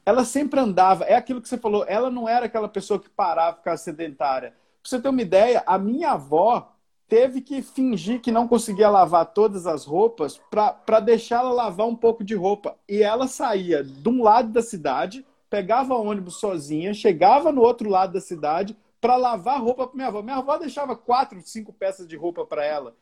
[0.06, 1.06] Ela sempre andava.
[1.06, 4.52] É aquilo que você falou, ela não era aquela pessoa que parava, ficava sedentária.
[4.52, 6.75] Pra você ter uma ideia, a minha avó,
[7.08, 12.24] teve que fingir que não conseguia lavar todas as roupas para deixá-la lavar um pouco
[12.24, 12.76] de roupa.
[12.88, 18.14] E ela saía de um lado da cidade, pegava ônibus sozinha, chegava no outro lado
[18.14, 20.22] da cidade para lavar roupa para minha avó.
[20.22, 22.96] Minha avó deixava quatro, cinco peças de roupa para ela.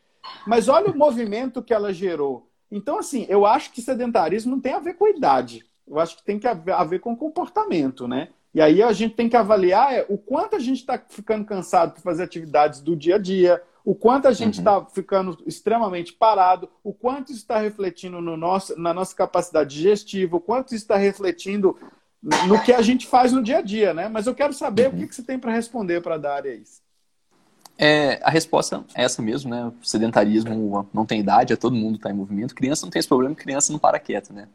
[0.45, 2.49] Mas olha o movimento que ela gerou.
[2.71, 5.65] Então, assim, eu acho que sedentarismo não tem a ver com idade.
[5.87, 8.29] Eu acho que tem que a ver com comportamento, né?
[8.53, 11.93] E aí a gente tem que avaliar é, o quanto a gente está ficando cansado
[11.93, 14.85] para fazer atividades do dia a dia, o quanto a gente está uhum.
[14.85, 20.41] ficando extremamente parado, o quanto isso está refletindo no nosso, na nossa capacidade digestiva, o
[20.41, 21.77] quanto isso está refletindo
[22.47, 24.07] no que a gente faz no dia a dia, né?
[24.07, 24.95] Mas eu quero saber uhum.
[24.95, 26.81] o que, que você tem para responder para dar a isso.
[27.77, 29.65] É, a resposta é essa mesmo, né?
[29.65, 32.55] O sedentarismo não tem idade, é todo mundo está em movimento.
[32.55, 34.47] Criança não tem esse problema, criança não para quieta, né?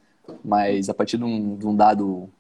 [0.43, 2.31] Mas a partir de um, de um, dado,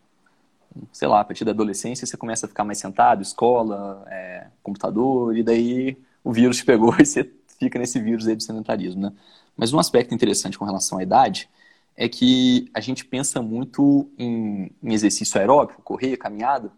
[0.92, 5.36] sei lá, a partir da adolescência, você começa a ficar mais sentado, escola, é, computador,
[5.36, 9.12] e daí o vírus pegou e você fica nesse vírus aí do sedentarismo, né?
[9.56, 11.48] Mas um aspecto interessante com relação à idade
[11.96, 16.70] é que a gente pensa muito em, em exercício aeróbico, correr, caminhada,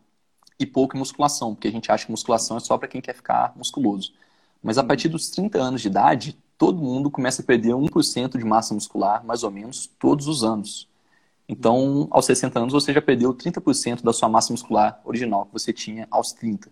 [0.58, 3.14] e pouco em musculação, porque a gente acha que musculação é só para quem quer
[3.14, 4.12] ficar musculoso.
[4.62, 8.44] Mas a partir dos 30 anos de idade, todo mundo começa a perder 1% de
[8.44, 10.86] massa muscular, mais ou menos, todos os anos.
[11.48, 15.72] Então, aos 60 anos, você já perdeu 30% da sua massa muscular original que você
[15.72, 16.70] tinha aos 30.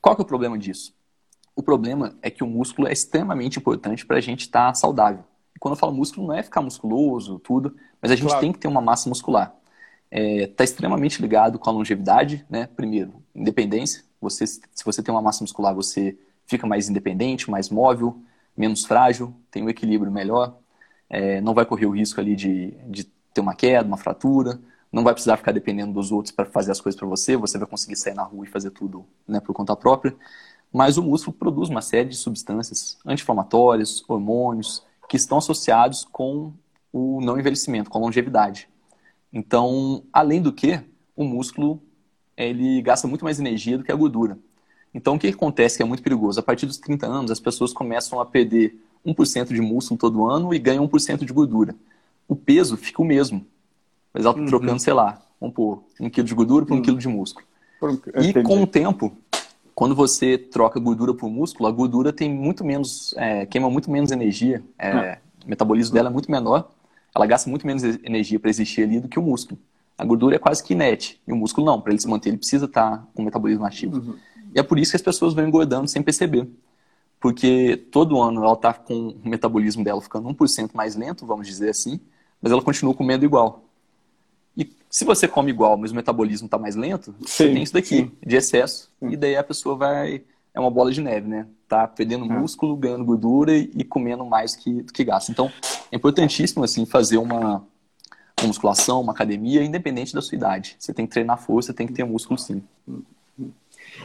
[0.00, 0.94] Qual que é o problema disso?
[1.56, 5.24] O problema é que o músculo é extremamente importante para a gente estar tá saudável.
[5.54, 8.40] E quando eu falo músculo, não é ficar musculoso, tudo, mas a gente claro.
[8.40, 9.54] tem que ter uma massa muscular.
[10.10, 12.68] Está é, tá extremamente ligado com a longevidade, né?
[12.76, 14.04] Primeiro, independência.
[14.20, 18.18] Você, se você tem uma massa muscular, você fica mais independente, mais móvel,
[18.56, 20.56] menos frágil, tem um equilíbrio melhor,
[21.08, 24.60] é, não vai correr o risco ali de, de ter uma queda, uma fratura,
[24.92, 27.66] não vai precisar ficar dependendo dos outros para fazer as coisas para você, você vai
[27.66, 30.14] conseguir sair na rua e fazer tudo né, por conta própria.
[30.74, 36.52] Mas o músculo produz uma série de substâncias anti-inflamatórias, hormônios, que estão associados com
[36.92, 38.68] o não envelhecimento, com a longevidade.
[39.32, 40.80] Então, além do que,
[41.14, 41.80] o músculo
[42.36, 44.36] ele gasta muito mais energia do que a gordura.
[44.92, 46.40] Então, o que acontece que é muito perigoso?
[46.40, 50.52] A partir dos 30 anos, as pessoas começam a perder 1% de músculo todo ano
[50.52, 51.76] e ganham 1% de gordura.
[52.26, 53.46] O peso fica o mesmo.
[54.12, 54.46] Mas ela tá uhum.
[54.46, 56.82] trocando, sei lá, vamos pôr, um quilo de gordura por um uhum.
[56.82, 57.46] quilo de músculo.
[58.16, 59.16] E com o tempo,
[59.74, 64.12] quando você troca gordura por músculo, a gordura tem muito menos, é, queima muito menos
[64.12, 65.18] energia, é, ah.
[65.44, 66.70] o metabolismo dela é muito menor,
[67.14, 69.58] ela gasta muito menos energia para existir ali do que o músculo.
[69.96, 72.38] A gordura é quase que inerte, e o músculo não, para ele se manter ele
[72.38, 73.96] precisa estar tá com o metabolismo ativo.
[73.96, 74.16] Uhum.
[74.54, 76.48] E é por isso que as pessoas vão engordando sem perceber.
[77.20, 81.70] Porque todo ano ela está com o metabolismo dela ficando 1% mais lento, vamos dizer
[81.70, 81.98] assim,
[82.40, 83.63] mas ela continua comendo igual.
[84.94, 87.96] Se você come igual, mas o metabolismo está mais lento, sim, você tem isso daqui,
[87.96, 88.12] sim.
[88.24, 88.92] de excesso.
[89.00, 89.08] Sim.
[89.10, 90.22] E daí a pessoa vai.
[90.54, 91.48] É uma bola de neve, né?
[91.66, 92.28] Tá perdendo é.
[92.28, 95.32] músculo, ganhando gordura e, e comendo mais que, do que gasta.
[95.32, 95.50] Então,
[95.90, 97.66] é importantíssimo, assim, fazer uma,
[98.38, 100.76] uma musculação, uma academia, independente da sua idade.
[100.78, 102.62] Você tem que treinar força, tem que ter músculo, sim.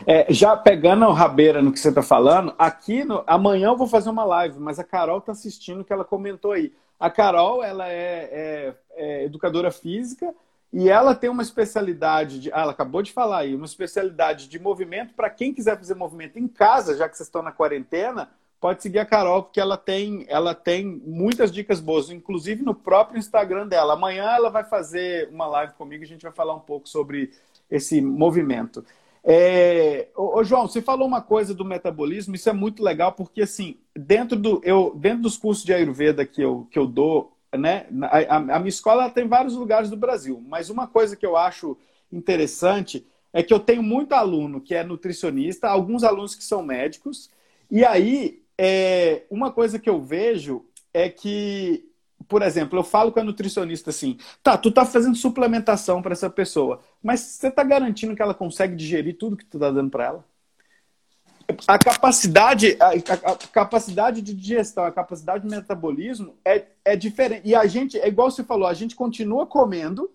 [0.08, 3.86] É, já pegando a rabeira no que você está falando, aqui no, amanhã eu vou
[3.86, 6.74] fazer uma live, mas a Carol está assistindo que ela comentou aí.
[7.00, 7.94] A Carol, ela é,
[8.32, 10.34] é, é educadora física
[10.72, 12.52] e ela tem uma especialidade de.
[12.54, 16.38] Ah, ela acabou de falar aí, uma especialidade de movimento para quem quiser fazer movimento
[16.38, 18.30] em casa, já que vocês estão na quarentena,
[18.60, 23.18] pode seguir a Carol, porque ela tem, ela tem muitas dicas boas, inclusive no próprio
[23.18, 23.94] Instagram dela.
[23.94, 27.32] Amanhã ela vai fazer uma live comigo e a gente vai falar um pouco sobre
[27.70, 28.86] esse movimento.
[29.24, 33.78] É, ô, João, você falou uma coisa do metabolismo, isso é muito legal, porque assim,
[33.96, 38.36] dentro, do, eu, dentro dos cursos de Ayurveda que eu, que eu dou, né, a,
[38.36, 41.78] a minha escola tem vários lugares do Brasil, mas uma coisa que eu acho
[42.12, 47.30] interessante é que eu tenho muito aluno que é nutricionista, alguns alunos que são médicos,
[47.70, 51.86] e aí é, uma coisa que eu vejo é que
[52.28, 56.30] por exemplo, eu falo com a nutricionista assim, tá, tu tá fazendo suplementação para essa
[56.30, 60.06] pessoa, mas você tá garantindo que ela consegue digerir tudo que tu tá dando para
[60.06, 60.29] ela?
[61.68, 67.48] A capacidade, a, a, a, capacidade de digestão, a capacidade de metabolismo é, é diferente.
[67.48, 70.12] E a gente, é igual você falou, a gente continua comendo,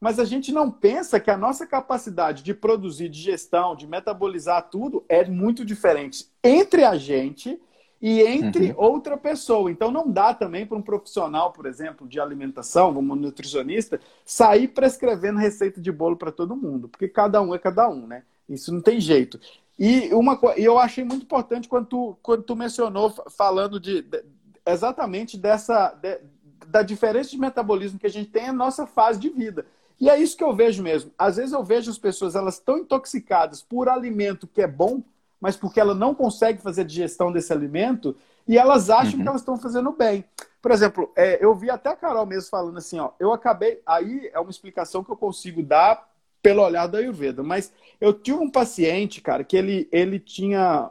[0.00, 5.04] mas a gente não pensa que a nossa capacidade de produzir digestão, de metabolizar tudo,
[5.08, 7.60] é muito diferente entre a gente
[8.00, 8.74] e entre uhum.
[8.76, 9.70] outra pessoa.
[9.70, 14.68] Então não dá também para um profissional, por exemplo, de alimentação, como um nutricionista, sair
[14.68, 18.22] prescrevendo receita de bolo para todo mundo, porque cada um é cada um, né?
[18.48, 19.40] Isso não tem jeito.
[19.78, 24.24] E uma e eu achei muito importante quando tu, quando tu mencionou falando de, de
[24.64, 26.18] exatamente dessa de,
[26.66, 29.66] da diferença de metabolismo que a gente tem na nossa fase de vida.
[30.00, 31.10] E é isso que eu vejo mesmo.
[31.18, 35.02] Às vezes eu vejo as pessoas elas estão intoxicadas por alimento que é bom,
[35.40, 38.16] mas porque ela não consegue fazer a digestão desse alimento
[38.48, 39.22] e elas acham uhum.
[39.22, 40.24] que elas estão fazendo bem.
[40.60, 44.30] Por exemplo, é, eu vi até a Carol mesmo falando assim, ó, eu acabei, aí
[44.32, 46.08] é uma explicação que eu consigo dar
[46.46, 50.90] pelo olhar da Ayurveda, mas eu tive um paciente, cara, que ele, ele tinha,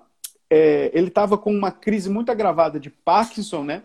[0.50, 3.84] é, ele estava com uma crise muito agravada de Parkinson, né?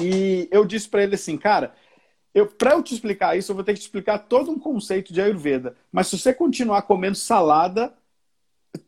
[0.00, 1.72] E eu disse para ele assim, cara,
[2.34, 5.12] eu, para eu te explicar isso, eu vou ter que te explicar todo um conceito
[5.12, 5.76] de Ayurveda.
[5.92, 7.94] Mas se você continuar comendo salada,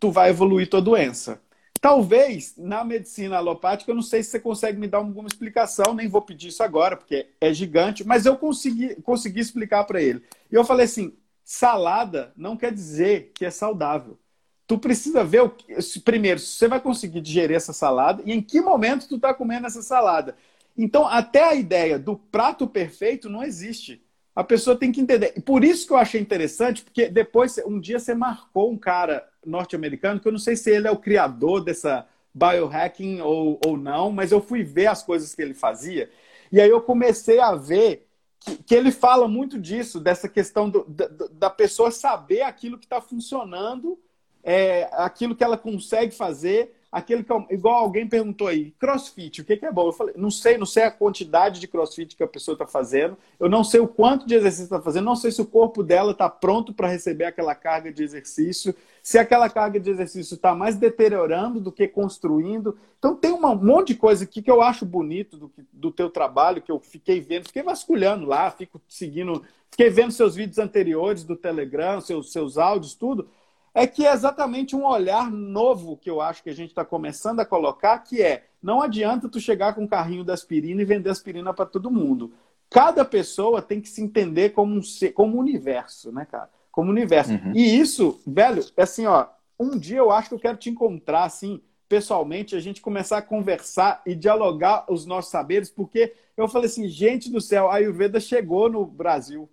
[0.00, 1.40] tu vai evoluir tua doença.
[1.80, 6.08] Talvez na medicina alopática, eu não sei se você consegue me dar alguma explicação, nem
[6.08, 10.24] vou pedir isso agora, porque é gigante, mas eu consegui, consegui explicar para ele.
[10.50, 14.18] E eu falei assim: salada não quer dizer que é saudável.
[14.66, 18.40] Tu precisa ver, o que, primeiro, se você vai conseguir digerir essa salada e em
[18.40, 20.36] que momento tu está comendo essa salada.
[20.76, 24.02] Então, até a ideia do prato perfeito não existe.
[24.34, 25.40] A pessoa tem que entender.
[25.42, 30.18] Por isso que eu achei interessante, porque depois, um dia você marcou um cara norte-americano,
[30.18, 34.32] que eu não sei se ele é o criador dessa biohacking ou, ou não, mas
[34.32, 36.10] eu fui ver as coisas que ele fazia.
[36.50, 38.08] E aí eu comecei a ver
[38.44, 42.84] que, que ele fala muito disso, dessa questão do, da, da pessoa saber aquilo que
[42.84, 43.98] está funcionando,
[44.42, 49.56] é, aquilo que ela consegue fazer aquele que, igual alguém perguntou aí, crossfit, o que,
[49.56, 49.88] que é bom?
[49.88, 53.18] Eu falei, não sei, não sei a quantidade de crossfit que a pessoa está fazendo,
[53.40, 56.12] eu não sei o quanto de exercício está fazendo, não sei se o corpo dela
[56.12, 58.72] está pronto para receber aquela carga de exercício,
[59.02, 62.78] se aquela carga de exercício está mais deteriorando do que construindo.
[62.96, 66.62] Então tem um monte de coisa aqui que eu acho bonito do, do teu trabalho,
[66.62, 71.34] que eu fiquei vendo, fiquei vasculhando lá, fico seguindo, fiquei vendo seus vídeos anteriores do
[71.34, 73.28] Telegram, seus, seus áudios, tudo
[73.74, 77.40] é que é exatamente um olhar novo que eu acho que a gente está começando
[77.40, 81.10] a colocar, que é não adianta tu chegar com um carrinho da aspirina e vender
[81.10, 82.32] aspirina para todo mundo.
[82.70, 86.48] Cada pessoa tem que se entender como um, ser, como um universo, né, cara?
[86.70, 87.32] Como um universo.
[87.32, 87.52] Uhum.
[87.54, 89.26] E isso, velho, é assim, ó,
[89.58, 93.22] um dia eu acho que eu quero te encontrar, assim, pessoalmente, a gente começar a
[93.22, 98.18] conversar e dialogar os nossos saberes, porque eu falei assim, gente do céu, a Ayurveda
[98.18, 99.48] chegou no Brasil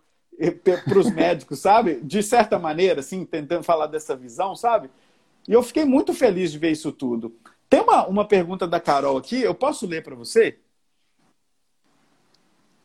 [0.86, 2.00] para os médicos, sabe?
[2.02, 4.90] De certa maneira, assim, tentando falar dessa visão, sabe?
[5.48, 7.36] E eu fiquei muito feliz de ver isso tudo.
[7.70, 10.58] Tem uma, uma pergunta da Carol aqui, eu posso ler para você?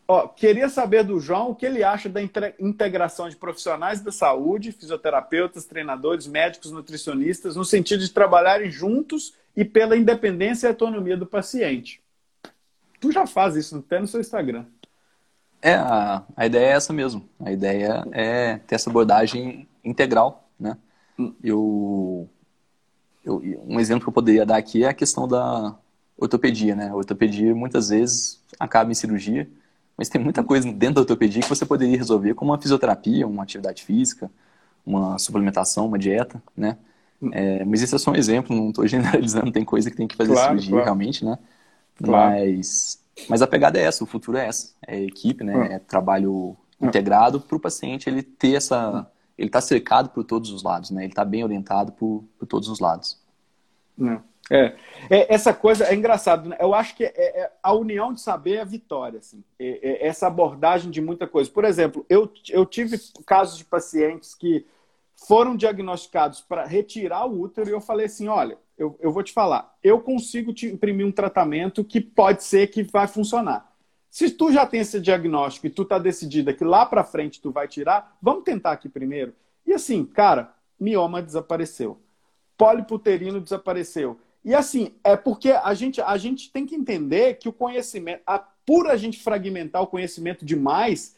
[0.09, 4.71] Ó, queria saber do João o que ele acha da integração de profissionais da saúde,
[4.71, 11.27] fisioterapeutas, treinadores, médicos, nutricionistas, no sentido de trabalharem juntos e pela independência e autonomia do
[11.27, 12.01] paciente.
[13.01, 14.67] Tu já faz isso até no seu Instagram.
[15.61, 17.29] É, a, a ideia é essa mesmo.
[17.41, 20.77] A ideia é ter essa abordagem integral, né?
[21.43, 22.29] Eu,
[23.25, 25.75] eu, um exemplo que eu poderia dar aqui é a questão da
[26.17, 26.89] ortopedia, né?
[26.91, 29.49] A ortopedia muitas vezes acaba em cirurgia,
[29.97, 33.43] mas tem muita coisa dentro da ortopedia que você poderia resolver como uma fisioterapia, uma
[33.43, 34.31] atividade física,
[34.85, 36.77] uma suplementação, uma dieta, né?
[37.33, 40.17] É, mas esse é só um exemplo, não estou generalizando, tem coisa que tem que
[40.17, 40.85] fazer claro, cirurgia claro.
[40.85, 41.39] realmente, né?
[42.03, 42.35] Claro.
[42.37, 44.75] Mas mas a pegada é essa, o futuro é essa.
[44.87, 45.55] É equipe, né?
[45.55, 45.75] Ah.
[45.75, 49.11] É trabalho integrado para o paciente ele ter essa.
[49.37, 51.03] Ele está cercado por todos os lados, né?
[51.03, 53.21] Ele está bem orientado por, por todos os lados.
[54.51, 54.77] É.
[55.11, 55.35] é.
[55.35, 56.49] essa coisa é engraçado.
[56.49, 56.57] Né?
[56.61, 59.19] Eu acho que é, é, a união de saber é a vitória.
[59.19, 59.43] Assim.
[59.59, 61.51] É, é, essa abordagem de muita coisa.
[61.51, 64.65] Por exemplo, eu, eu tive casos de pacientes que
[65.17, 69.33] foram diagnosticados para retirar o útero e eu falei assim: olha, eu, eu vou te
[69.33, 73.73] falar, eu consigo te imprimir um tratamento que pode ser que vai funcionar.
[74.11, 77.51] Se tu já tem esse diagnóstico e tu tá decidida que lá para frente tu
[77.51, 79.35] vai tirar, vamos tentar aqui primeiro.
[79.67, 81.99] E assim, cara, mioma desapareceu.
[82.57, 84.19] Poliputerino desapareceu.
[84.45, 88.39] E assim, é porque a gente, a gente tem que entender que o conhecimento, a,
[88.39, 91.16] por a gente fragmentar o conhecimento demais,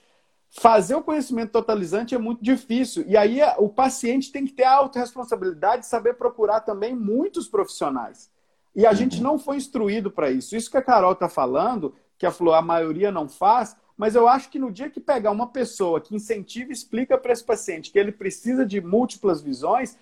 [0.51, 3.05] fazer o conhecimento totalizante é muito difícil.
[3.07, 8.31] E aí o paciente tem que ter a autorresponsabilidade de saber procurar também muitos profissionais.
[8.75, 8.97] E a uhum.
[8.97, 10.57] gente não foi instruído para isso.
[10.57, 14.49] Isso que a Carol está falando, que a, a maioria não faz, mas eu acho
[14.49, 17.99] que no dia que pegar uma pessoa que incentiva e explica para esse paciente que
[17.99, 19.99] ele precisa de múltiplas visões,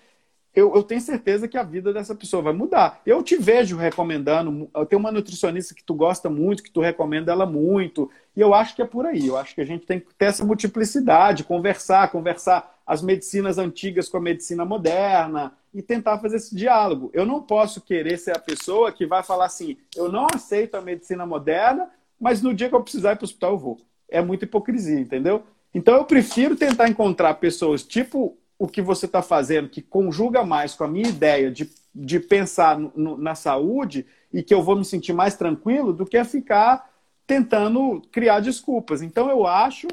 [0.57, 2.99] eu, eu, tenho certeza que a vida dessa pessoa vai mudar.
[3.05, 7.45] Eu te vejo recomendando, tenho uma nutricionista que tu gosta muito, que tu recomenda ela
[7.45, 9.27] muito, e eu acho que é por aí.
[9.27, 14.09] Eu acho que a gente tem que ter essa multiplicidade, conversar, conversar as medicinas antigas
[14.09, 17.11] com a medicina moderna e tentar fazer esse diálogo.
[17.13, 20.81] Eu não posso querer ser a pessoa que vai falar assim: eu não aceito a
[20.81, 21.87] medicina moderna,
[22.19, 23.77] mas no dia que eu precisar ir para o hospital eu vou.
[24.09, 25.43] É muita hipocrisia, entendeu?
[25.71, 30.73] Então eu prefiro tentar encontrar pessoas tipo o que você está fazendo, que conjuga mais
[30.73, 34.83] com a minha ideia de, de pensar no, na saúde e que eu vou me
[34.83, 36.91] sentir mais tranquilo do que ficar
[37.25, 39.01] tentando criar desculpas.
[39.01, 39.87] Então eu acho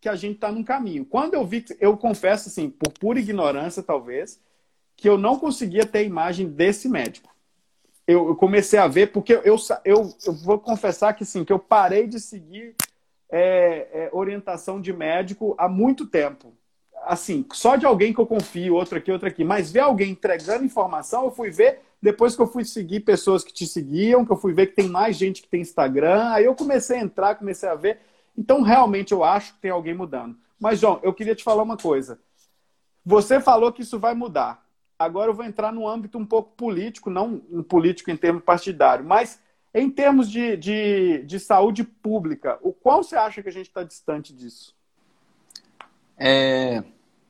[0.00, 1.04] que a gente está num caminho.
[1.04, 4.40] Quando eu vi, eu confesso assim, por pura ignorância talvez,
[4.96, 7.34] que eu não conseguia ter a imagem desse médico.
[8.06, 11.58] Eu, eu comecei a ver, porque eu, eu, eu vou confessar que sim, que eu
[11.58, 12.74] parei de seguir
[13.28, 16.54] é, é, orientação de médico há muito tempo
[17.04, 20.64] assim, só de alguém que eu confio, outro aqui, outro aqui, mas ver alguém entregando
[20.64, 24.36] informação, eu fui ver Depois que eu fui seguir pessoas que te seguiam, que eu
[24.36, 27.68] fui ver que tem mais gente que tem Instagram, aí eu comecei a entrar, comecei
[27.68, 28.00] a ver.
[28.36, 30.36] Então, realmente, eu acho que tem alguém mudando.
[30.60, 32.20] Mas, João, eu queria te falar uma coisa.
[33.04, 34.64] Você falou que isso vai mudar.
[34.98, 39.04] Agora eu vou entrar no âmbito um pouco político, não um político em termos partidário,
[39.04, 39.40] mas
[39.74, 43.82] em termos de, de, de saúde pública, o qual você acha que a gente está
[43.82, 44.75] distante disso?
[46.18, 46.82] É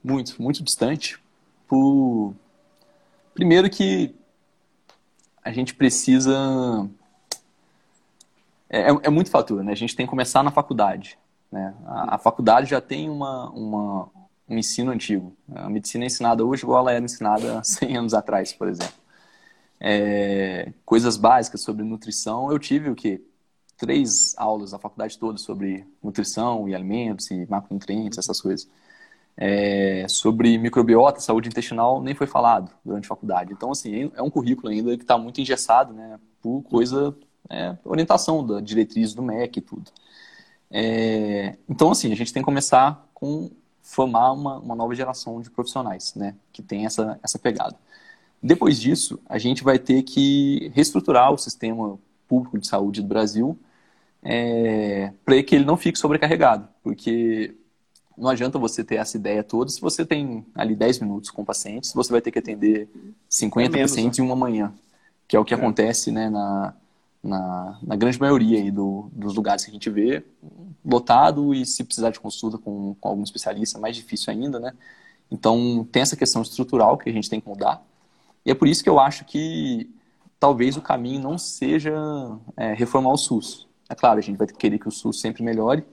[0.02, 1.18] muito, muito distante.
[1.66, 2.34] Por...
[3.34, 4.14] Primeiro que
[5.42, 6.88] a gente precisa.
[8.68, 9.72] É, é, muito fator, né?
[9.72, 11.18] A gente tem que começar na faculdade.
[11.50, 11.74] Né?
[11.86, 14.08] A, a faculdade já tem uma, uma,
[14.48, 15.36] um ensino antigo.
[15.54, 18.94] A medicina é ensinada hoje igual ela era ensinada 100 anos atrás, por exemplo.
[19.78, 23.20] É, coisas básicas sobre nutrição, eu tive o quê?
[23.76, 28.68] Três aulas na faculdade toda sobre nutrição e alimentos e macronutrientes, essas coisas.
[29.36, 33.52] É, sobre microbiota, saúde intestinal, nem foi falado durante a faculdade.
[33.52, 36.18] Então, assim, é um currículo ainda que está muito engessado, né?
[36.40, 37.14] Por coisa,
[37.50, 39.90] é, orientação da diretriz do MEC e tudo.
[40.70, 43.50] É, então, assim, a gente tem que começar com
[43.82, 46.34] formar uma, uma nova geração de profissionais, né?
[46.52, 47.76] Que tem essa, essa pegada.
[48.42, 53.58] Depois disso, a gente vai ter que reestruturar o sistema público de saúde do Brasil
[54.28, 57.54] é, para que ele não fique sobrecarregado, porque
[58.18, 61.92] não adianta você ter essa ideia toda se você tem ali 10 minutos com pacientes,
[61.92, 62.88] você vai ter que atender
[63.28, 64.24] 50 é menos, pacientes né?
[64.24, 64.74] em uma manhã,
[65.28, 65.56] que é o que é.
[65.56, 66.74] acontece né, na,
[67.22, 70.24] na, na, grande maioria aí do, dos lugares que a gente vê,
[70.84, 74.72] lotado e se precisar de consulta com, com algum especialista, mais difícil ainda, né?
[75.30, 77.82] Então, tem essa questão estrutural que a gente tem que mudar.
[78.44, 79.90] E é por isso que eu acho que
[80.38, 81.92] talvez o caminho não seja
[82.56, 83.66] é, reformar o SUS.
[83.88, 85.84] É claro, a gente vai querer que o SUS sempre melhore,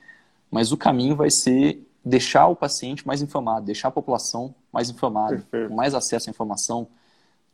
[0.49, 5.45] mas o caminho vai ser deixar o paciente mais informado, deixar a população mais informada,
[5.49, 6.87] com mais acesso à informação.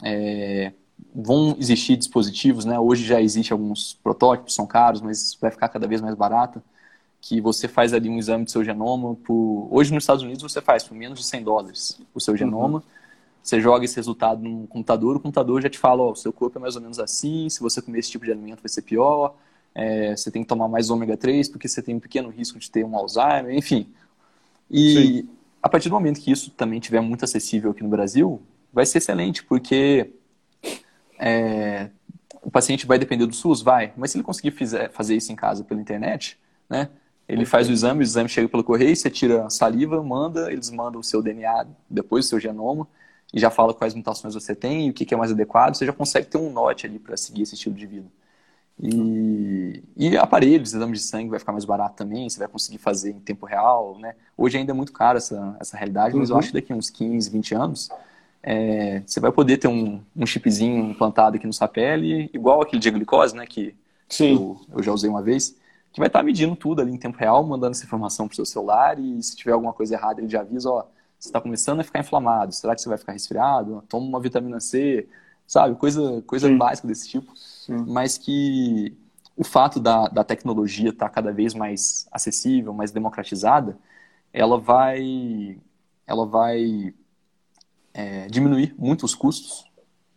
[0.04, 0.74] É,
[1.14, 2.80] vão existir dispositivos, né?
[2.80, 6.62] Hoje já existe alguns protótipos, são caros, mas vai ficar cada vez mais barato.
[7.22, 9.16] Que você faz ali um exame do seu genoma.
[9.16, 9.68] Por...
[9.70, 12.78] Hoje nos Estados Unidos você faz por menos de 100 dólares o seu genoma.
[12.78, 12.84] Uhum.
[13.44, 16.58] Você joga esse resultado no computador, o computador já te fala: ó, o seu corpo
[16.58, 19.36] é mais ou menos assim, se você comer esse tipo de alimento vai ser pior,
[19.74, 22.70] é, você tem que tomar mais ômega 3 porque você tem um pequeno risco de
[22.70, 23.88] ter um Alzheimer, enfim.
[24.70, 25.30] E Sim.
[25.62, 28.42] a partir do momento que isso também tiver muito acessível aqui no Brasil,
[28.72, 30.12] vai ser excelente, porque
[31.18, 31.90] é,
[32.42, 33.62] o paciente vai depender do SUS?
[33.62, 33.94] Vai.
[33.98, 36.38] Mas se ele conseguir fizer, fazer isso em casa pela internet,
[36.70, 36.90] né?
[37.28, 40.72] Ele faz o exame, o exame chega pelo correio, você tira a saliva, manda, eles
[40.72, 42.88] mandam o seu DNA, depois o seu genoma,
[43.32, 45.94] e já fala quais mutações você tem e o que é mais adequado, você já
[45.94, 48.08] consegue ter um norte ali para seguir esse estilo de vida.
[48.82, 53.12] E, e aparelhos, exames de sangue vai ficar mais barato também, você vai conseguir fazer
[53.12, 54.16] em tempo real, né?
[54.38, 56.40] Hoje ainda é muito caro essa, essa realidade, mas eu uhum.
[56.40, 57.90] acho que daqui a uns 15, 20 anos
[58.42, 62.90] é, você vai poder ter um, um chipzinho implantado aqui no sapele, igual aquele de
[62.90, 63.46] glicose, né?
[63.46, 63.76] Que
[64.20, 65.56] eu, eu, já usei uma vez,
[65.92, 68.36] que vai estar tá medindo tudo ali em tempo real, mandando essa informação para o
[68.36, 70.86] seu celular e se tiver alguma coisa errada ele já avisa, ó,
[71.20, 73.84] você está começando a ficar inflamado, será que você vai ficar resfriado?
[73.90, 75.06] Toma uma vitamina C,
[75.50, 75.76] sabe?
[75.76, 77.84] Coisa, coisa básica desse tipo, Sim.
[77.88, 78.96] mas que
[79.36, 83.76] o fato da, da tecnologia estar tá cada vez mais acessível, mais democratizada,
[84.32, 85.58] ela vai,
[86.06, 86.94] ela vai
[87.92, 89.66] é, diminuir muito os custos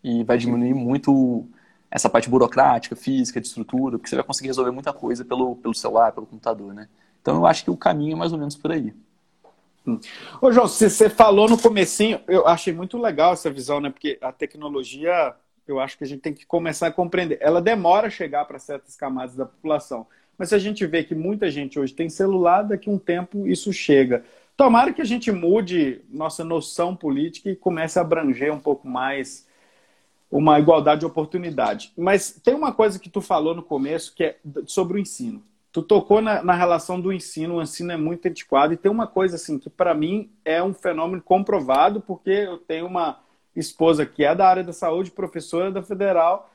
[0.04, 1.48] e vai diminuir muito
[1.90, 5.74] essa parte burocrática, física, de estrutura, porque você vai conseguir resolver muita coisa pelo, pelo
[5.74, 6.88] celular, pelo computador, né?
[7.22, 8.92] Então eu acho que o caminho é mais ou menos por aí.
[10.40, 13.90] Ô João, você falou no comecinho, eu achei muito legal essa visão, né?
[13.90, 15.34] Porque a tecnologia,
[15.66, 17.38] eu acho que a gente tem que começar a compreender.
[17.40, 20.06] Ela demora a chegar para certas camadas da população.
[20.38, 23.46] Mas se a gente vê que muita gente hoje tem celular, daqui a um tempo
[23.46, 24.24] isso chega.
[24.56, 29.46] Tomara que a gente mude nossa noção política e comece a abranger um pouco mais
[30.30, 31.92] uma igualdade de oportunidade.
[31.96, 35.42] Mas tem uma coisa que tu falou no começo que é sobre o ensino.
[35.72, 39.06] Tu tocou na, na relação do ensino, o ensino é muito antiquado e tem uma
[39.06, 43.20] coisa assim que para mim é um fenômeno comprovado porque eu tenho uma
[43.56, 46.50] esposa que é da área da saúde, professora da federal,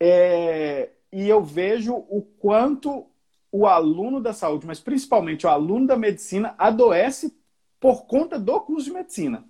[0.00, 3.06] é, e eu vejo o quanto
[3.52, 7.32] o aluno da saúde, mas principalmente o aluno da medicina, adoece
[7.78, 9.44] por conta do curso de medicina.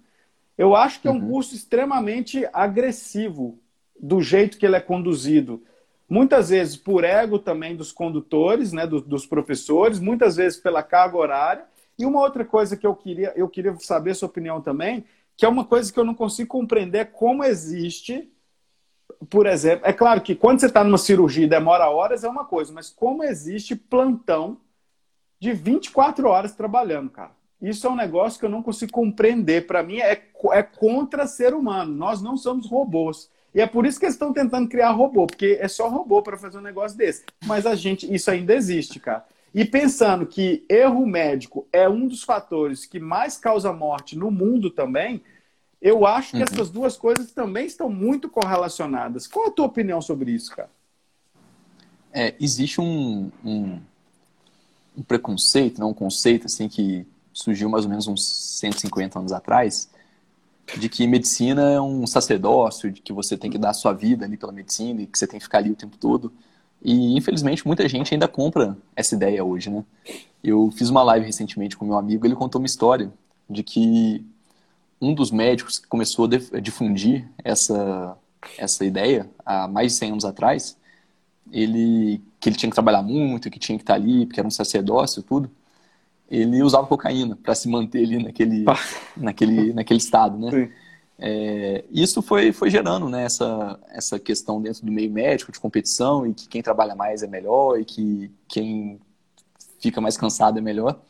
[0.59, 1.31] Eu acho que é um uhum.
[1.31, 3.59] curso extremamente agressivo
[3.99, 5.65] do jeito que ele é conduzido.
[6.09, 11.65] Muitas vezes por ego também dos condutores, né, dos, professores, muitas vezes pela carga horária.
[11.99, 15.05] E uma outra coisa que eu queria, eu queria saber a sua opinião também,
[15.37, 18.31] que é uma coisa que eu não consigo compreender como existe
[19.29, 22.45] por exemplo, é claro que quando você está numa cirurgia e demora horas é uma
[22.45, 24.59] coisa, mas como existe plantão
[25.39, 27.33] de 24 horas trabalhando, cara?
[27.61, 29.67] Isso é um negócio que eu não consigo compreender.
[29.67, 31.95] Para mim, é, é contra ser humano.
[31.95, 33.31] Nós não somos robôs.
[33.55, 36.37] E é por isso que eles estão tentando criar robô, porque é só robô para
[36.37, 37.25] fazer um negócio desse.
[37.47, 39.25] Mas a gente, isso ainda existe, cara.
[39.55, 44.69] E pensando que erro médico é um dos fatores que mais causa morte no mundo
[44.69, 45.23] também,
[45.81, 46.43] eu acho que uhum.
[46.43, 49.29] essas duas coisas também estão muito correlacionadas.
[49.29, 50.71] Qual a tua opinião sobre isso, cara?
[52.13, 53.79] É, existe um, um,
[54.97, 59.89] um preconceito, não um conceito assim que surgiu mais ou menos uns 150 anos atrás,
[60.79, 64.25] de que medicina é um sacerdócio, de que você tem que dar a sua vida
[64.25, 66.33] ali pela medicina e que você tem que ficar ali o tempo todo.
[66.83, 69.85] E infelizmente muita gente ainda compra essa ideia hoje, né?
[70.43, 73.13] Eu fiz uma live recentemente com meu amigo, ele contou uma história
[73.49, 74.25] de que
[75.01, 78.17] um dos médicos que começou a difundir essa
[78.59, 80.77] essa ideia há mais de 100 anos atrás,
[81.51, 84.51] ele que ele tinha que trabalhar muito, que tinha que estar ali, porque era um
[84.51, 85.51] sacerdócio e tudo
[86.31, 88.65] ele usava cocaína para se manter ali naquele,
[89.17, 90.71] naquele, naquele estado, né?
[91.19, 96.27] É, isso foi, foi gerando né, essa, essa questão dentro do meio médico de competição
[96.27, 99.01] e que quem trabalha mais é melhor e que quem
[99.79, 101.01] fica mais cansado é melhor.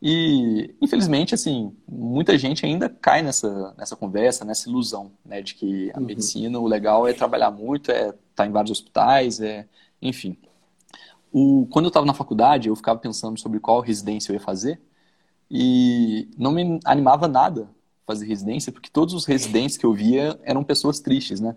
[0.00, 5.90] E, infelizmente, assim, muita gente ainda cai nessa, nessa conversa, nessa ilusão, né, de que
[5.92, 6.06] a uhum.
[6.06, 9.66] medicina, o legal é trabalhar muito, é estar tá em vários hospitais, é,
[10.00, 10.36] enfim.
[11.32, 14.80] O, quando eu estava na faculdade, eu ficava pensando sobre qual residência eu ia fazer
[15.50, 17.68] e não me animava nada
[18.06, 21.54] fazer residência, porque todos os residentes que eu via eram pessoas tristes, né?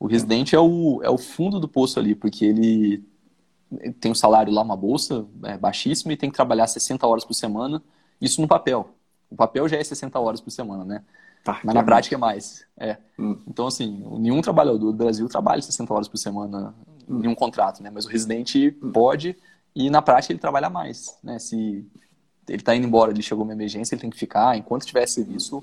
[0.00, 3.04] O residente é o, é o fundo do poço ali, porque ele
[4.00, 7.34] tem um salário lá, uma bolsa é, baixíssima e tem que trabalhar 60 horas por
[7.34, 7.80] semana,
[8.20, 8.90] isso no papel.
[9.30, 11.04] O papel já é 60 horas por semana, né?
[11.44, 12.64] Tá, Mas na prática é mais.
[12.76, 12.96] É.
[13.18, 13.38] Hum.
[13.46, 16.74] Então, assim, nenhum trabalhador do Brasil trabalha 60 horas por semana
[17.08, 17.90] em um contrato, né?
[17.90, 19.36] Mas o residente pode
[19.74, 21.38] e na prática ele trabalha mais, né?
[21.38, 21.84] Se
[22.48, 25.62] ele está indo embora, ele chegou uma emergência, ele tem que ficar enquanto tiver serviço,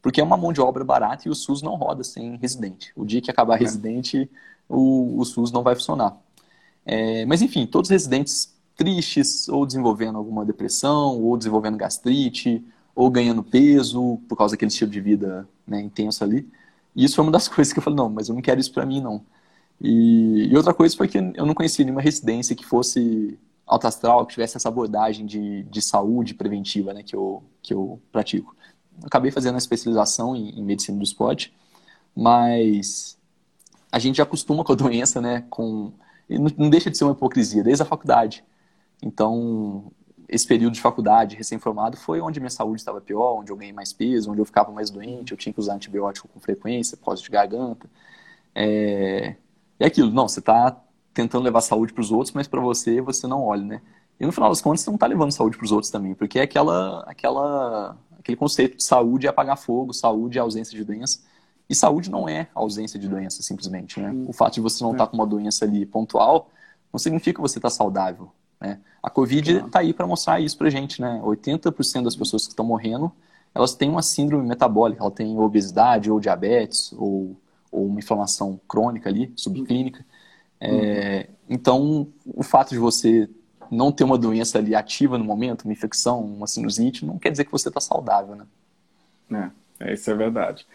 [0.00, 2.92] porque é uma mão de obra barata e o SUS não roda sem residente.
[2.94, 3.58] O dia que acabar é.
[3.58, 4.30] residente,
[4.68, 6.16] o, o SUS não vai funcionar.
[6.84, 12.64] É, mas enfim, todos os residentes tristes, ou desenvolvendo alguma depressão, ou desenvolvendo gastrite,
[12.94, 16.48] ou ganhando peso por causa daquele estilo de vida né, intenso ali.
[16.94, 18.72] E isso foi uma das coisas que eu falei, não, mas eu não quero isso
[18.72, 19.22] para mim, não.
[19.80, 24.26] E, e, outra coisa foi que eu não conhecia nenhuma residência que fosse alta astral,
[24.26, 28.56] que tivesse essa abordagem de, de saúde preventiva né, que, eu, que eu pratico.
[29.04, 31.54] Acabei fazendo a especialização em, em medicina do esporte,
[32.16, 33.16] mas
[33.92, 35.44] a gente já acostuma com a doença, né?
[35.48, 35.92] Com,
[36.28, 38.44] não, não deixa de ser uma hipocrisia, desde a faculdade.
[39.00, 39.92] Então,
[40.28, 43.92] esse período de faculdade, recém-formado, foi onde minha saúde estava pior, onde eu ganhei mais
[43.92, 47.30] peso, onde eu ficava mais doente, eu tinha que usar antibiótico com frequência, pós de
[47.30, 47.88] garganta.
[48.54, 49.36] É,
[49.78, 50.76] é aquilo, não, você está
[51.14, 53.82] tentando levar saúde para os outros, mas para você, você não olha, né?
[54.20, 56.38] E no final das contas, você não está levando saúde para os outros também, porque
[56.38, 61.20] é aquela, aquela, aquele conceito de saúde é apagar fogo, saúde é ausência de doença.
[61.68, 64.12] E saúde não é ausência de doença, simplesmente, né?
[64.26, 66.50] O fato de você não estar tá com uma doença ali pontual
[66.92, 68.80] não significa que você está saudável, né?
[69.02, 71.20] A Covid está aí para mostrar isso para gente, né?
[71.22, 73.12] 80% das pessoas que estão morrendo,
[73.54, 77.36] elas têm uma síndrome metabólica, ela tem obesidade ou diabetes ou
[77.70, 80.04] ou uma inflamação crônica ali, subclínica.
[80.60, 83.28] É, então, o fato de você
[83.70, 87.44] não ter uma doença ali ativa no momento, uma infecção, uma sinusite, não quer dizer
[87.44, 88.46] que você está saudável, né?
[89.80, 90.66] É, isso é verdade.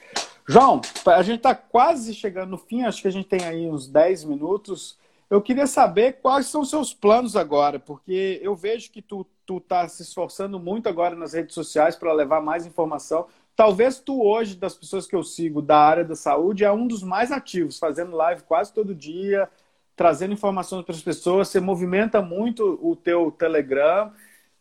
[0.48, 3.88] João, a gente está quase chegando no fim, acho que a gente tem aí uns
[3.88, 4.98] 10 minutos.
[5.30, 9.60] Eu queria saber quais são os seus planos agora, porque eu vejo que tu, tu
[9.60, 13.26] tá se esforçando muito agora nas redes sociais para levar mais informação.
[13.56, 17.04] Talvez tu hoje, das pessoas que eu sigo da área da saúde, é um dos
[17.04, 19.48] mais ativos, fazendo live quase todo dia,
[19.96, 21.50] trazendo informações para as pessoas.
[21.50, 24.12] Você movimenta muito o teu Telegram.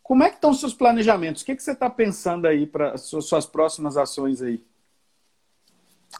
[0.02, 1.42] Como é que estão os seus planejamentos?
[1.42, 4.62] O que, que você está pensando aí para suas próximas ações aí?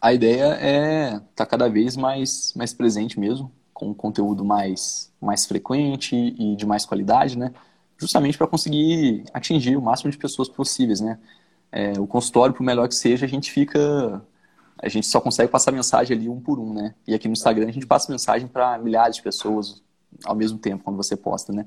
[0.01, 5.45] A ideia é estar tá cada vez mais, mais presente mesmo, com conteúdo mais, mais
[5.45, 7.53] frequente e de mais qualidade, né?
[7.99, 11.19] Justamente para conseguir atingir o máximo de pessoas possíveis, né?
[11.73, 14.23] É, o consultório, por melhor que seja, a gente fica.
[14.79, 16.95] A gente só consegue passar mensagem ali um por um, né?
[17.07, 19.83] E aqui no Instagram a gente passa mensagem para milhares de pessoas
[20.25, 21.67] ao mesmo tempo, quando você posta, né?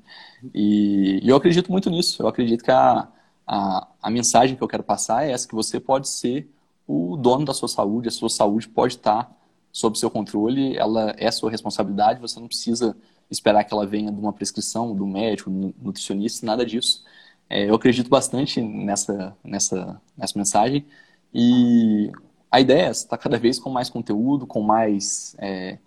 [0.53, 2.21] E, e eu acredito muito nisso.
[2.21, 3.07] Eu acredito que a,
[3.47, 6.49] a, a mensagem que eu quero passar é essa: que você pode ser
[6.87, 9.35] o dono da sua saúde, a sua saúde pode estar
[9.71, 12.95] sob seu controle, ela é sua responsabilidade, você não precisa
[13.29, 17.03] esperar que ela venha de uma prescrição, do médico, nutricionista, nada disso.
[17.49, 20.85] É, eu acredito bastante nessa, nessa, nessa mensagem
[21.33, 22.11] e
[22.51, 25.77] a ideia é estar cada vez com mais conteúdo, com mais, é,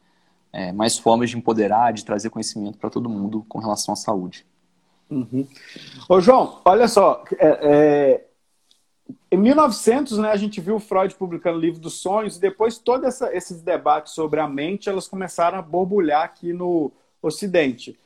[0.53, 4.47] é, mais formas de empoderar, de trazer conhecimento para todo mundo com relação à saúde.
[5.11, 5.47] Uhum.
[6.09, 8.25] Ô, João, olha só, é, é
[9.31, 13.21] em 1900, né, a gente viu Freud publicando o livro dos sonhos, e depois todos
[13.23, 16.93] esses debates sobre a mente, elas começaram a borbulhar aqui no
[17.23, 17.99] Ocidente.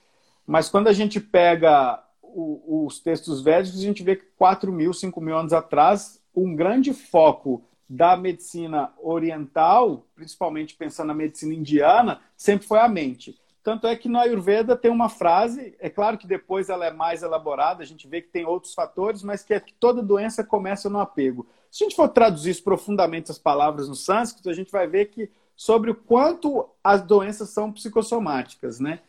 [0.47, 2.03] Mas quando a gente pega
[2.35, 6.93] os textos védicos, a gente vê que 4 mil, 5 mil anos atrás, um grande
[6.93, 13.39] foco da medicina oriental, principalmente pensando na medicina indiana, sempre foi a mente.
[13.63, 17.23] Tanto é que no Ayurveda tem uma frase, é claro que depois ela é mais
[17.23, 20.91] elaborada, a gente vê que tem outros fatores, mas que é que toda doença começa
[20.91, 21.47] no apego.
[21.71, 25.31] Se a gente for traduzir profundamente as palavras no sânscrito, a gente vai ver que
[25.55, 29.01] sobre o quanto as doenças são psicossomáticas, né?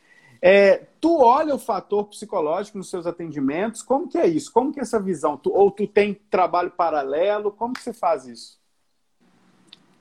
[0.45, 4.51] É, tu olha o fator psicológico nos seus atendimentos, como que é isso?
[4.51, 5.37] Como que é essa visão?
[5.37, 7.49] Tu, ou tu tem trabalho paralelo?
[7.49, 8.59] Como que você faz isso?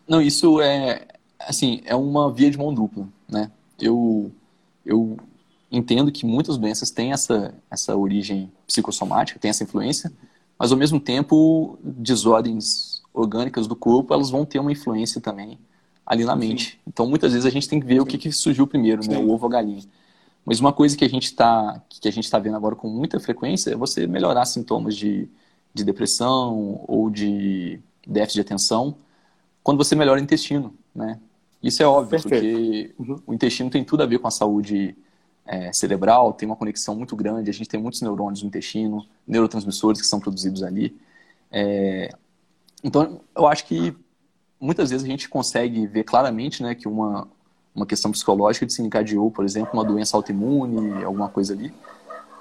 [0.09, 1.07] Não, isso é
[1.39, 3.53] assim, é uma via de mão dupla, né?
[3.81, 4.33] Eu
[4.85, 5.17] eu
[5.71, 10.13] entendo que muitas doenças têm essa, essa origem psicossomática, têm essa influência,
[10.59, 15.57] mas ao mesmo tempo, desordens orgânicas do corpo, elas vão ter uma influência também
[16.05, 16.73] ali na mente.
[16.73, 16.79] Sim.
[16.85, 18.01] Então, muitas vezes a gente tem que ver Sim.
[18.01, 19.17] o que, que surgiu primeiro, né?
[19.17, 19.85] o ovo ou a galinha.
[20.45, 23.21] Mas uma coisa que a gente está que a gente está vendo agora com muita
[23.21, 25.29] frequência é você melhorar sintomas de,
[25.73, 28.97] de depressão ou de déficit de atenção
[29.63, 31.19] quando você melhora o intestino, né?
[31.63, 32.35] Isso é óbvio, Perfeito.
[32.35, 33.23] porque uhum.
[33.27, 34.97] o intestino tem tudo a ver com a saúde
[35.47, 40.01] é, cerebral, tem uma conexão muito grande, a gente tem muitos neurônios no intestino, neurotransmissores
[40.01, 40.97] que são produzidos ali.
[41.53, 42.13] É,
[42.83, 43.95] então, eu acho que
[44.61, 47.29] muitas vezes a gente consegue ver claramente né, que uma,
[47.75, 51.73] uma questão psicológica desencadeou, por exemplo, uma doença autoimune, alguma coisa ali.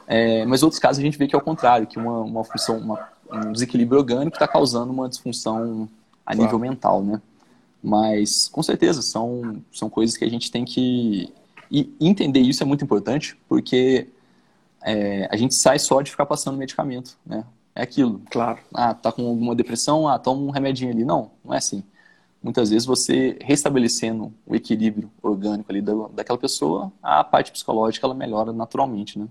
[0.08, 2.78] É, mas outros casos a gente vê que é o contrário, que uma, uma função,
[2.78, 5.88] uma, um desequilíbrio orgânico está causando uma disfunção
[6.26, 6.42] a claro.
[6.42, 7.22] nível mental, né?
[7.82, 11.34] Mas, com certeza, são, são coisas que a gente tem que...
[11.72, 14.10] E entender isso é muito importante, porque
[14.84, 17.46] é, a gente sai só de ficar passando medicamento, né?
[17.74, 18.22] É aquilo.
[18.30, 18.60] Claro.
[18.74, 21.06] Ah, tá com alguma depressão, ah, toma um remedinho ali.
[21.06, 21.82] Não, não é assim.
[22.42, 28.16] Muitas vezes você restabelecendo o equilíbrio orgânico ali da, daquela pessoa, a parte psicológica ela
[28.16, 29.28] melhora naturalmente, né?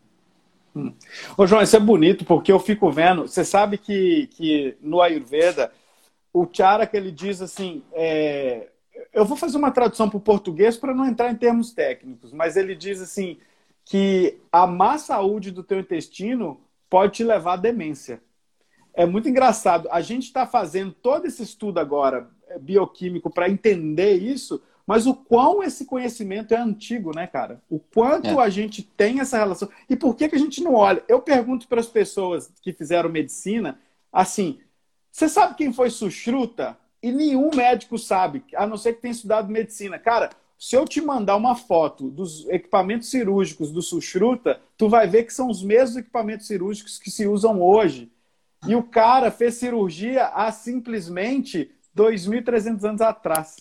[0.75, 0.93] Hum.
[1.37, 3.23] Ô João, isso é bonito porque eu fico vendo.
[3.23, 5.73] Você sabe que, que no Ayurveda
[6.33, 8.69] o Tiara ele diz assim, é,
[9.13, 12.57] eu vou fazer uma tradução para o português para não entrar em termos técnicos, mas
[12.57, 13.39] ele diz assim
[13.85, 18.23] que a má saúde do teu intestino pode te levar à demência.
[18.95, 19.89] É muito engraçado.
[19.91, 22.29] A gente está fazendo todo esse estudo agora
[22.59, 27.63] bioquímico para entender isso, mas o quão esse conhecimento é antigo, né, cara?
[27.71, 28.43] O quanto é.
[28.43, 29.69] a gente tem essa relação.
[29.89, 31.03] E por que, que a gente não olha?
[31.07, 33.79] Eu pergunto para as pessoas que fizeram medicina,
[34.13, 34.59] assim,
[35.13, 36.77] você sabe quem foi Sushruta?
[37.03, 39.99] E nenhum médico sabe, a não ser que tenha estudado medicina.
[39.99, 45.25] Cara, se eu te mandar uma foto dos equipamentos cirúrgicos do Sushruta, tu vai ver
[45.25, 48.13] que são os mesmos equipamentos cirúrgicos que se usam hoje.
[48.67, 53.57] E o cara fez cirurgia há simplesmente 2.300 anos atrás.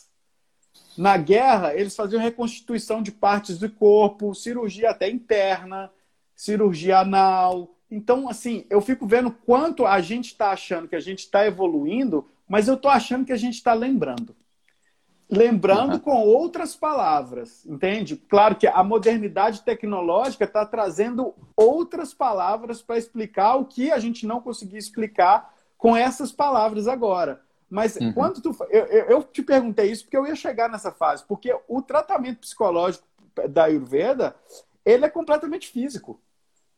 [0.98, 5.92] Na guerra, eles faziam reconstituição de partes do corpo, cirurgia até interna,
[6.36, 11.20] cirurgia anal, então, assim, eu fico vendo quanto a gente está achando que a gente
[11.20, 14.36] está evoluindo, mas eu estou achando que a gente está lembrando.
[15.32, 16.00] Lembrando uhum.
[16.00, 18.16] com outras palavras, entende?
[18.16, 24.26] Claro que a modernidade tecnológica está trazendo outras palavras para explicar o que a gente
[24.26, 27.42] não conseguia explicar com essas palavras agora.
[27.70, 28.14] Mas uhum.
[28.14, 28.56] quando tu.
[28.70, 33.08] Eu, eu te perguntei isso porque eu ia chegar nessa fase, porque o tratamento psicológico
[33.50, 34.36] da Ayurveda
[34.84, 36.20] ele é completamente físico.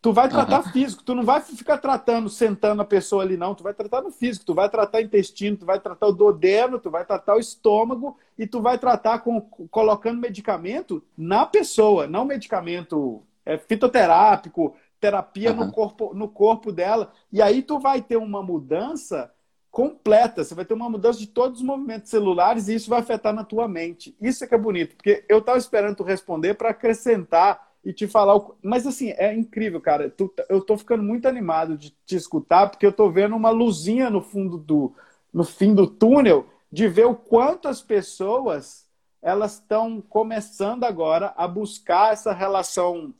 [0.02, 0.72] Tu vai tratar uhum.
[0.72, 3.54] físico, tu não vai ficar tratando, sentando a pessoa ali, não.
[3.54, 6.90] Tu vai tratar no físico, tu vai tratar intestino, tu vai tratar o duodeno, tu
[6.90, 13.22] vai tratar o estômago e tu vai tratar com, colocando medicamento na pessoa, não medicamento
[13.46, 15.66] é, fitoterápico, terapia uhum.
[15.66, 17.12] no, corpo, no corpo dela.
[17.32, 19.32] E aí tu vai ter uma mudança
[19.72, 23.34] completa, você vai ter uma mudança de todos os movimentos celulares e isso vai afetar
[23.34, 24.16] na tua mente.
[24.20, 28.06] Isso é que é bonito, porque eu estava esperando tu responder para acrescentar e te
[28.06, 28.36] falar.
[28.36, 28.56] O...
[28.62, 30.10] Mas assim, é incrível, cara.
[30.10, 34.10] Tu, eu tô ficando muito animado de te escutar, porque eu tô vendo uma luzinha
[34.10, 34.94] no fundo do.
[35.34, 38.86] no fim do túnel, de ver o quanto as pessoas
[39.22, 43.14] elas estão começando agora a buscar essa relação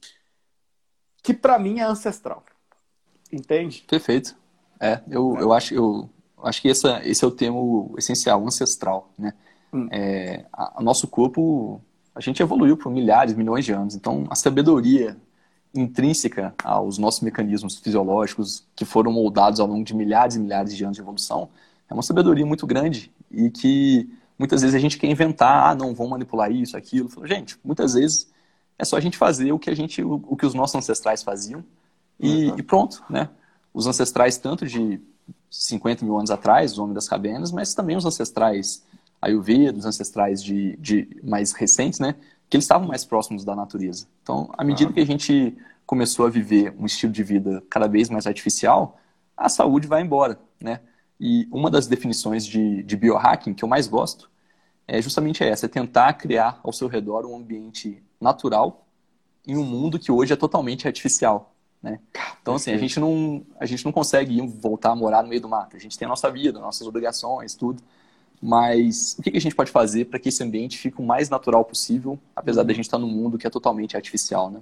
[1.24, 2.44] que para mim é ancestral.
[3.32, 3.86] Entende?
[3.88, 4.36] Perfeito.
[4.80, 6.10] É, eu, eu acho eu
[6.44, 9.34] acho que essa, esse é o termo essencial, ancestral, né?
[9.74, 9.88] Hum.
[9.92, 11.82] É, a, a nosso corpo
[12.14, 13.96] a gente evoluiu por milhares, milhões de anos.
[13.96, 15.18] Então, a sabedoria
[15.74, 20.84] intrínseca aos nossos mecanismos fisiológicos que foram moldados ao longo de milhares e milhares de
[20.84, 21.50] anos de evolução
[21.90, 25.94] é uma sabedoria muito grande e que muitas vezes a gente quer inventar, ah, não,
[25.94, 27.10] vamos manipular isso, aquilo.
[27.26, 28.30] Gente, muitas vezes
[28.78, 31.64] é só a gente fazer o que a gente, o, que os nossos ancestrais faziam
[32.20, 32.56] e, uhum.
[32.58, 33.30] e, pronto, né?
[33.74, 35.00] Os ancestrais tanto de
[35.50, 38.84] 50 mil anos atrás, o homem das cavernas, mas também os ancestrais
[39.22, 42.16] Ayurveda, os ancestrais de, de mais recentes, né?
[42.50, 44.08] Que eles estavam mais próximos da natureza.
[44.24, 44.94] Então, à medida ah.
[44.94, 45.56] que a gente
[45.86, 49.00] começou a viver um estilo de vida cada vez mais artificial,
[49.38, 50.82] a saúde vai embora, né?
[51.20, 54.30] E uma das definições de, de biohacking que eu mais gosto
[54.88, 58.88] é justamente essa, é tentar criar ao seu redor um ambiente natural
[59.48, 61.51] em um mundo que hoje é totalmente artificial,
[61.82, 62.00] né?
[62.42, 65.50] Então, assim, a gente não, a gente não consegue voltar a morar no meio do
[65.50, 65.76] mato.
[65.76, 67.82] A gente tem a nossa vida, nossas obrigações, tudo.
[68.42, 71.64] Mas o que a gente pode fazer para que esse ambiente fique o mais natural
[71.64, 72.68] possível, apesar uhum.
[72.68, 74.62] da gente estar num mundo que é totalmente artificial, né?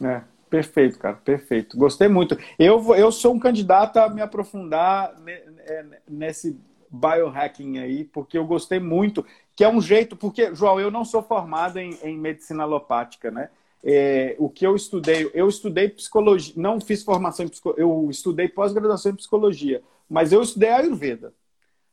[0.00, 1.76] É, perfeito, cara, perfeito.
[1.76, 2.38] Gostei muito.
[2.58, 6.58] Eu, eu sou um candidato a me aprofundar é, nesse
[6.90, 9.24] biohacking aí, porque eu gostei muito,
[9.56, 13.48] que é um jeito, porque, João, eu não sou formado em, em medicina alopática, né?
[13.82, 18.48] É, o que eu estudei, eu estudei psicologia, não fiz formação em psicologia, eu estudei
[18.48, 21.32] pós-graduação em psicologia, mas eu estudei Ayurveda.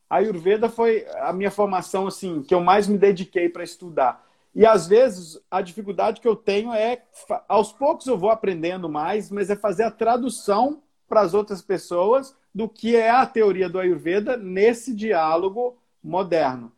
[0.08, 4.24] A Ayurveda foi a minha formação, assim, que eu mais me dediquei para estudar.
[4.54, 7.02] E às vezes a dificuldade que eu tenho é,
[7.46, 12.34] aos poucos eu vou aprendendo mais, mas é fazer a tradução para as outras pessoas
[12.54, 16.72] do que é a teoria do Ayurveda nesse diálogo moderno.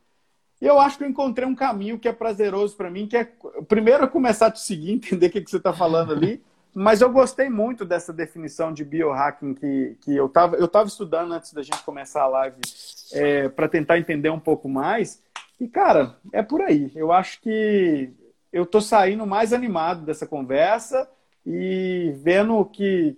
[0.61, 3.33] E eu acho que eu encontrei um caminho que é prazeroso para mim, que é
[3.69, 6.43] primeiro começar a te seguir, entender o que, que você está falando ali,
[6.75, 11.33] mas eu gostei muito dessa definição de biohacking que, que eu estava eu tava estudando
[11.33, 12.61] antes da gente começar a live
[13.13, 15.23] é, para tentar entender um pouco mais.
[15.61, 16.93] E, cara, é por aí.
[16.95, 18.13] Eu acho que
[18.53, 21.09] eu tô saindo mais animado dessa conversa
[21.45, 23.17] e vendo que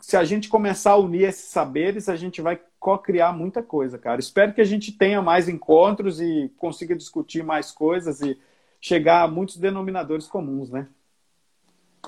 [0.00, 4.20] se a gente começar a unir esses saberes, a gente vai co-criar muita coisa, cara.
[4.20, 8.38] Espero que a gente tenha mais encontros e consiga discutir mais coisas e
[8.80, 10.86] chegar a muitos denominadores comuns, né?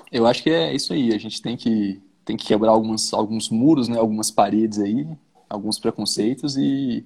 [0.09, 1.13] Eu acho que é isso aí.
[1.13, 3.97] A gente tem que, tem que quebrar alguns, alguns muros, né?
[3.97, 5.05] algumas paredes aí,
[5.49, 7.03] alguns preconceitos e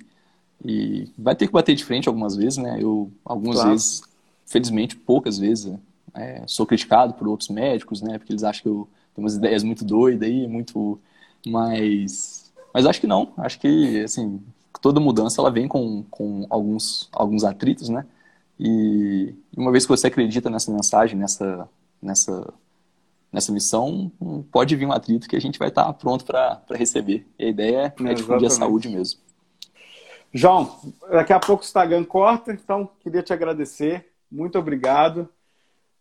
[0.64, 2.78] e vai ter que bater de frente algumas vezes, né?
[2.80, 3.72] Eu, algumas claro.
[3.72, 4.02] vezes,
[4.46, 5.76] felizmente, poucas vezes,
[6.14, 8.18] é, sou criticado por outros médicos, né?
[8.18, 11.02] Porque eles acham que eu tenho umas ideias muito doidas aí, muito.
[11.46, 12.43] Mas.
[12.74, 13.34] Mas acho que não.
[13.38, 14.42] Acho que, assim,
[14.82, 18.06] toda mudança ela vem com, com alguns, alguns atritos, né?
[18.60, 21.70] E uma vez que você acredita nessa mensagem, nessa,
[22.02, 22.54] nessa,
[23.32, 24.12] nessa missão,
[24.52, 27.28] pode vir um atrito que a gente vai estar pronto para receber.
[27.38, 29.20] E a ideia é, é difundir a saúde mesmo.
[30.34, 30.80] João,
[31.12, 34.10] daqui a pouco o Instagram corta, então queria te agradecer.
[34.32, 35.30] Muito obrigado.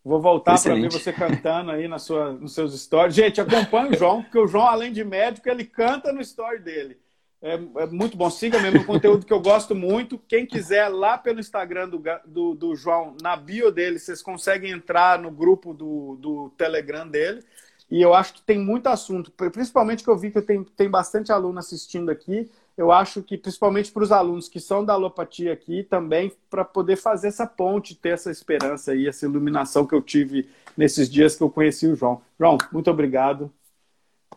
[0.05, 3.15] Vou voltar para ver você cantando aí na sua, nos seus stories.
[3.15, 6.99] Gente, acompanhe o João, porque o João, além de médico, ele canta no story dele.
[7.41, 8.29] É, é muito bom.
[8.29, 10.19] Siga mesmo o conteúdo que eu gosto muito.
[10.27, 15.21] Quem quiser, lá pelo Instagram do, do, do, João, na bio dele, vocês conseguem entrar
[15.21, 17.43] no grupo do, do Telegram dele.
[17.89, 21.31] E eu acho que tem muito assunto, principalmente que eu vi que tem, tem bastante
[21.31, 25.83] aluno assistindo aqui eu acho que, principalmente para os alunos que são da alopatia aqui,
[25.83, 30.49] também para poder fazer essa ponte, ter essa esperança e essa iluminação que eu tive
[30.77, 32.23] nesses dias que eu conheci o João.
[32.39, 33.53] João, muito obrigado.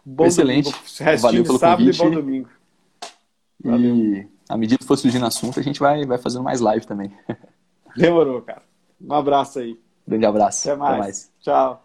[0.05, 0.71] Bom Excelente.
[0.71, 1.21] Domingo.
[1.21, 1.95] Valeu pelo sábado convite.
[1.95, 2.49] e bom domingo.
[3.63, 3.95] Valeu.
[3.95, 7.11] E à medida que for surgindo assunto, a gente vai, vai fazendo mais live também.
[7.95, 8.63] Demorou, cara.
[9.01, 9.79] Um abraço aí.
[10.07, 10.69] Grande abraço.
[10.69, 10.91] Até mais.
[10.91, 11.31] Até mais.
[11.41, 11.84] Tchau.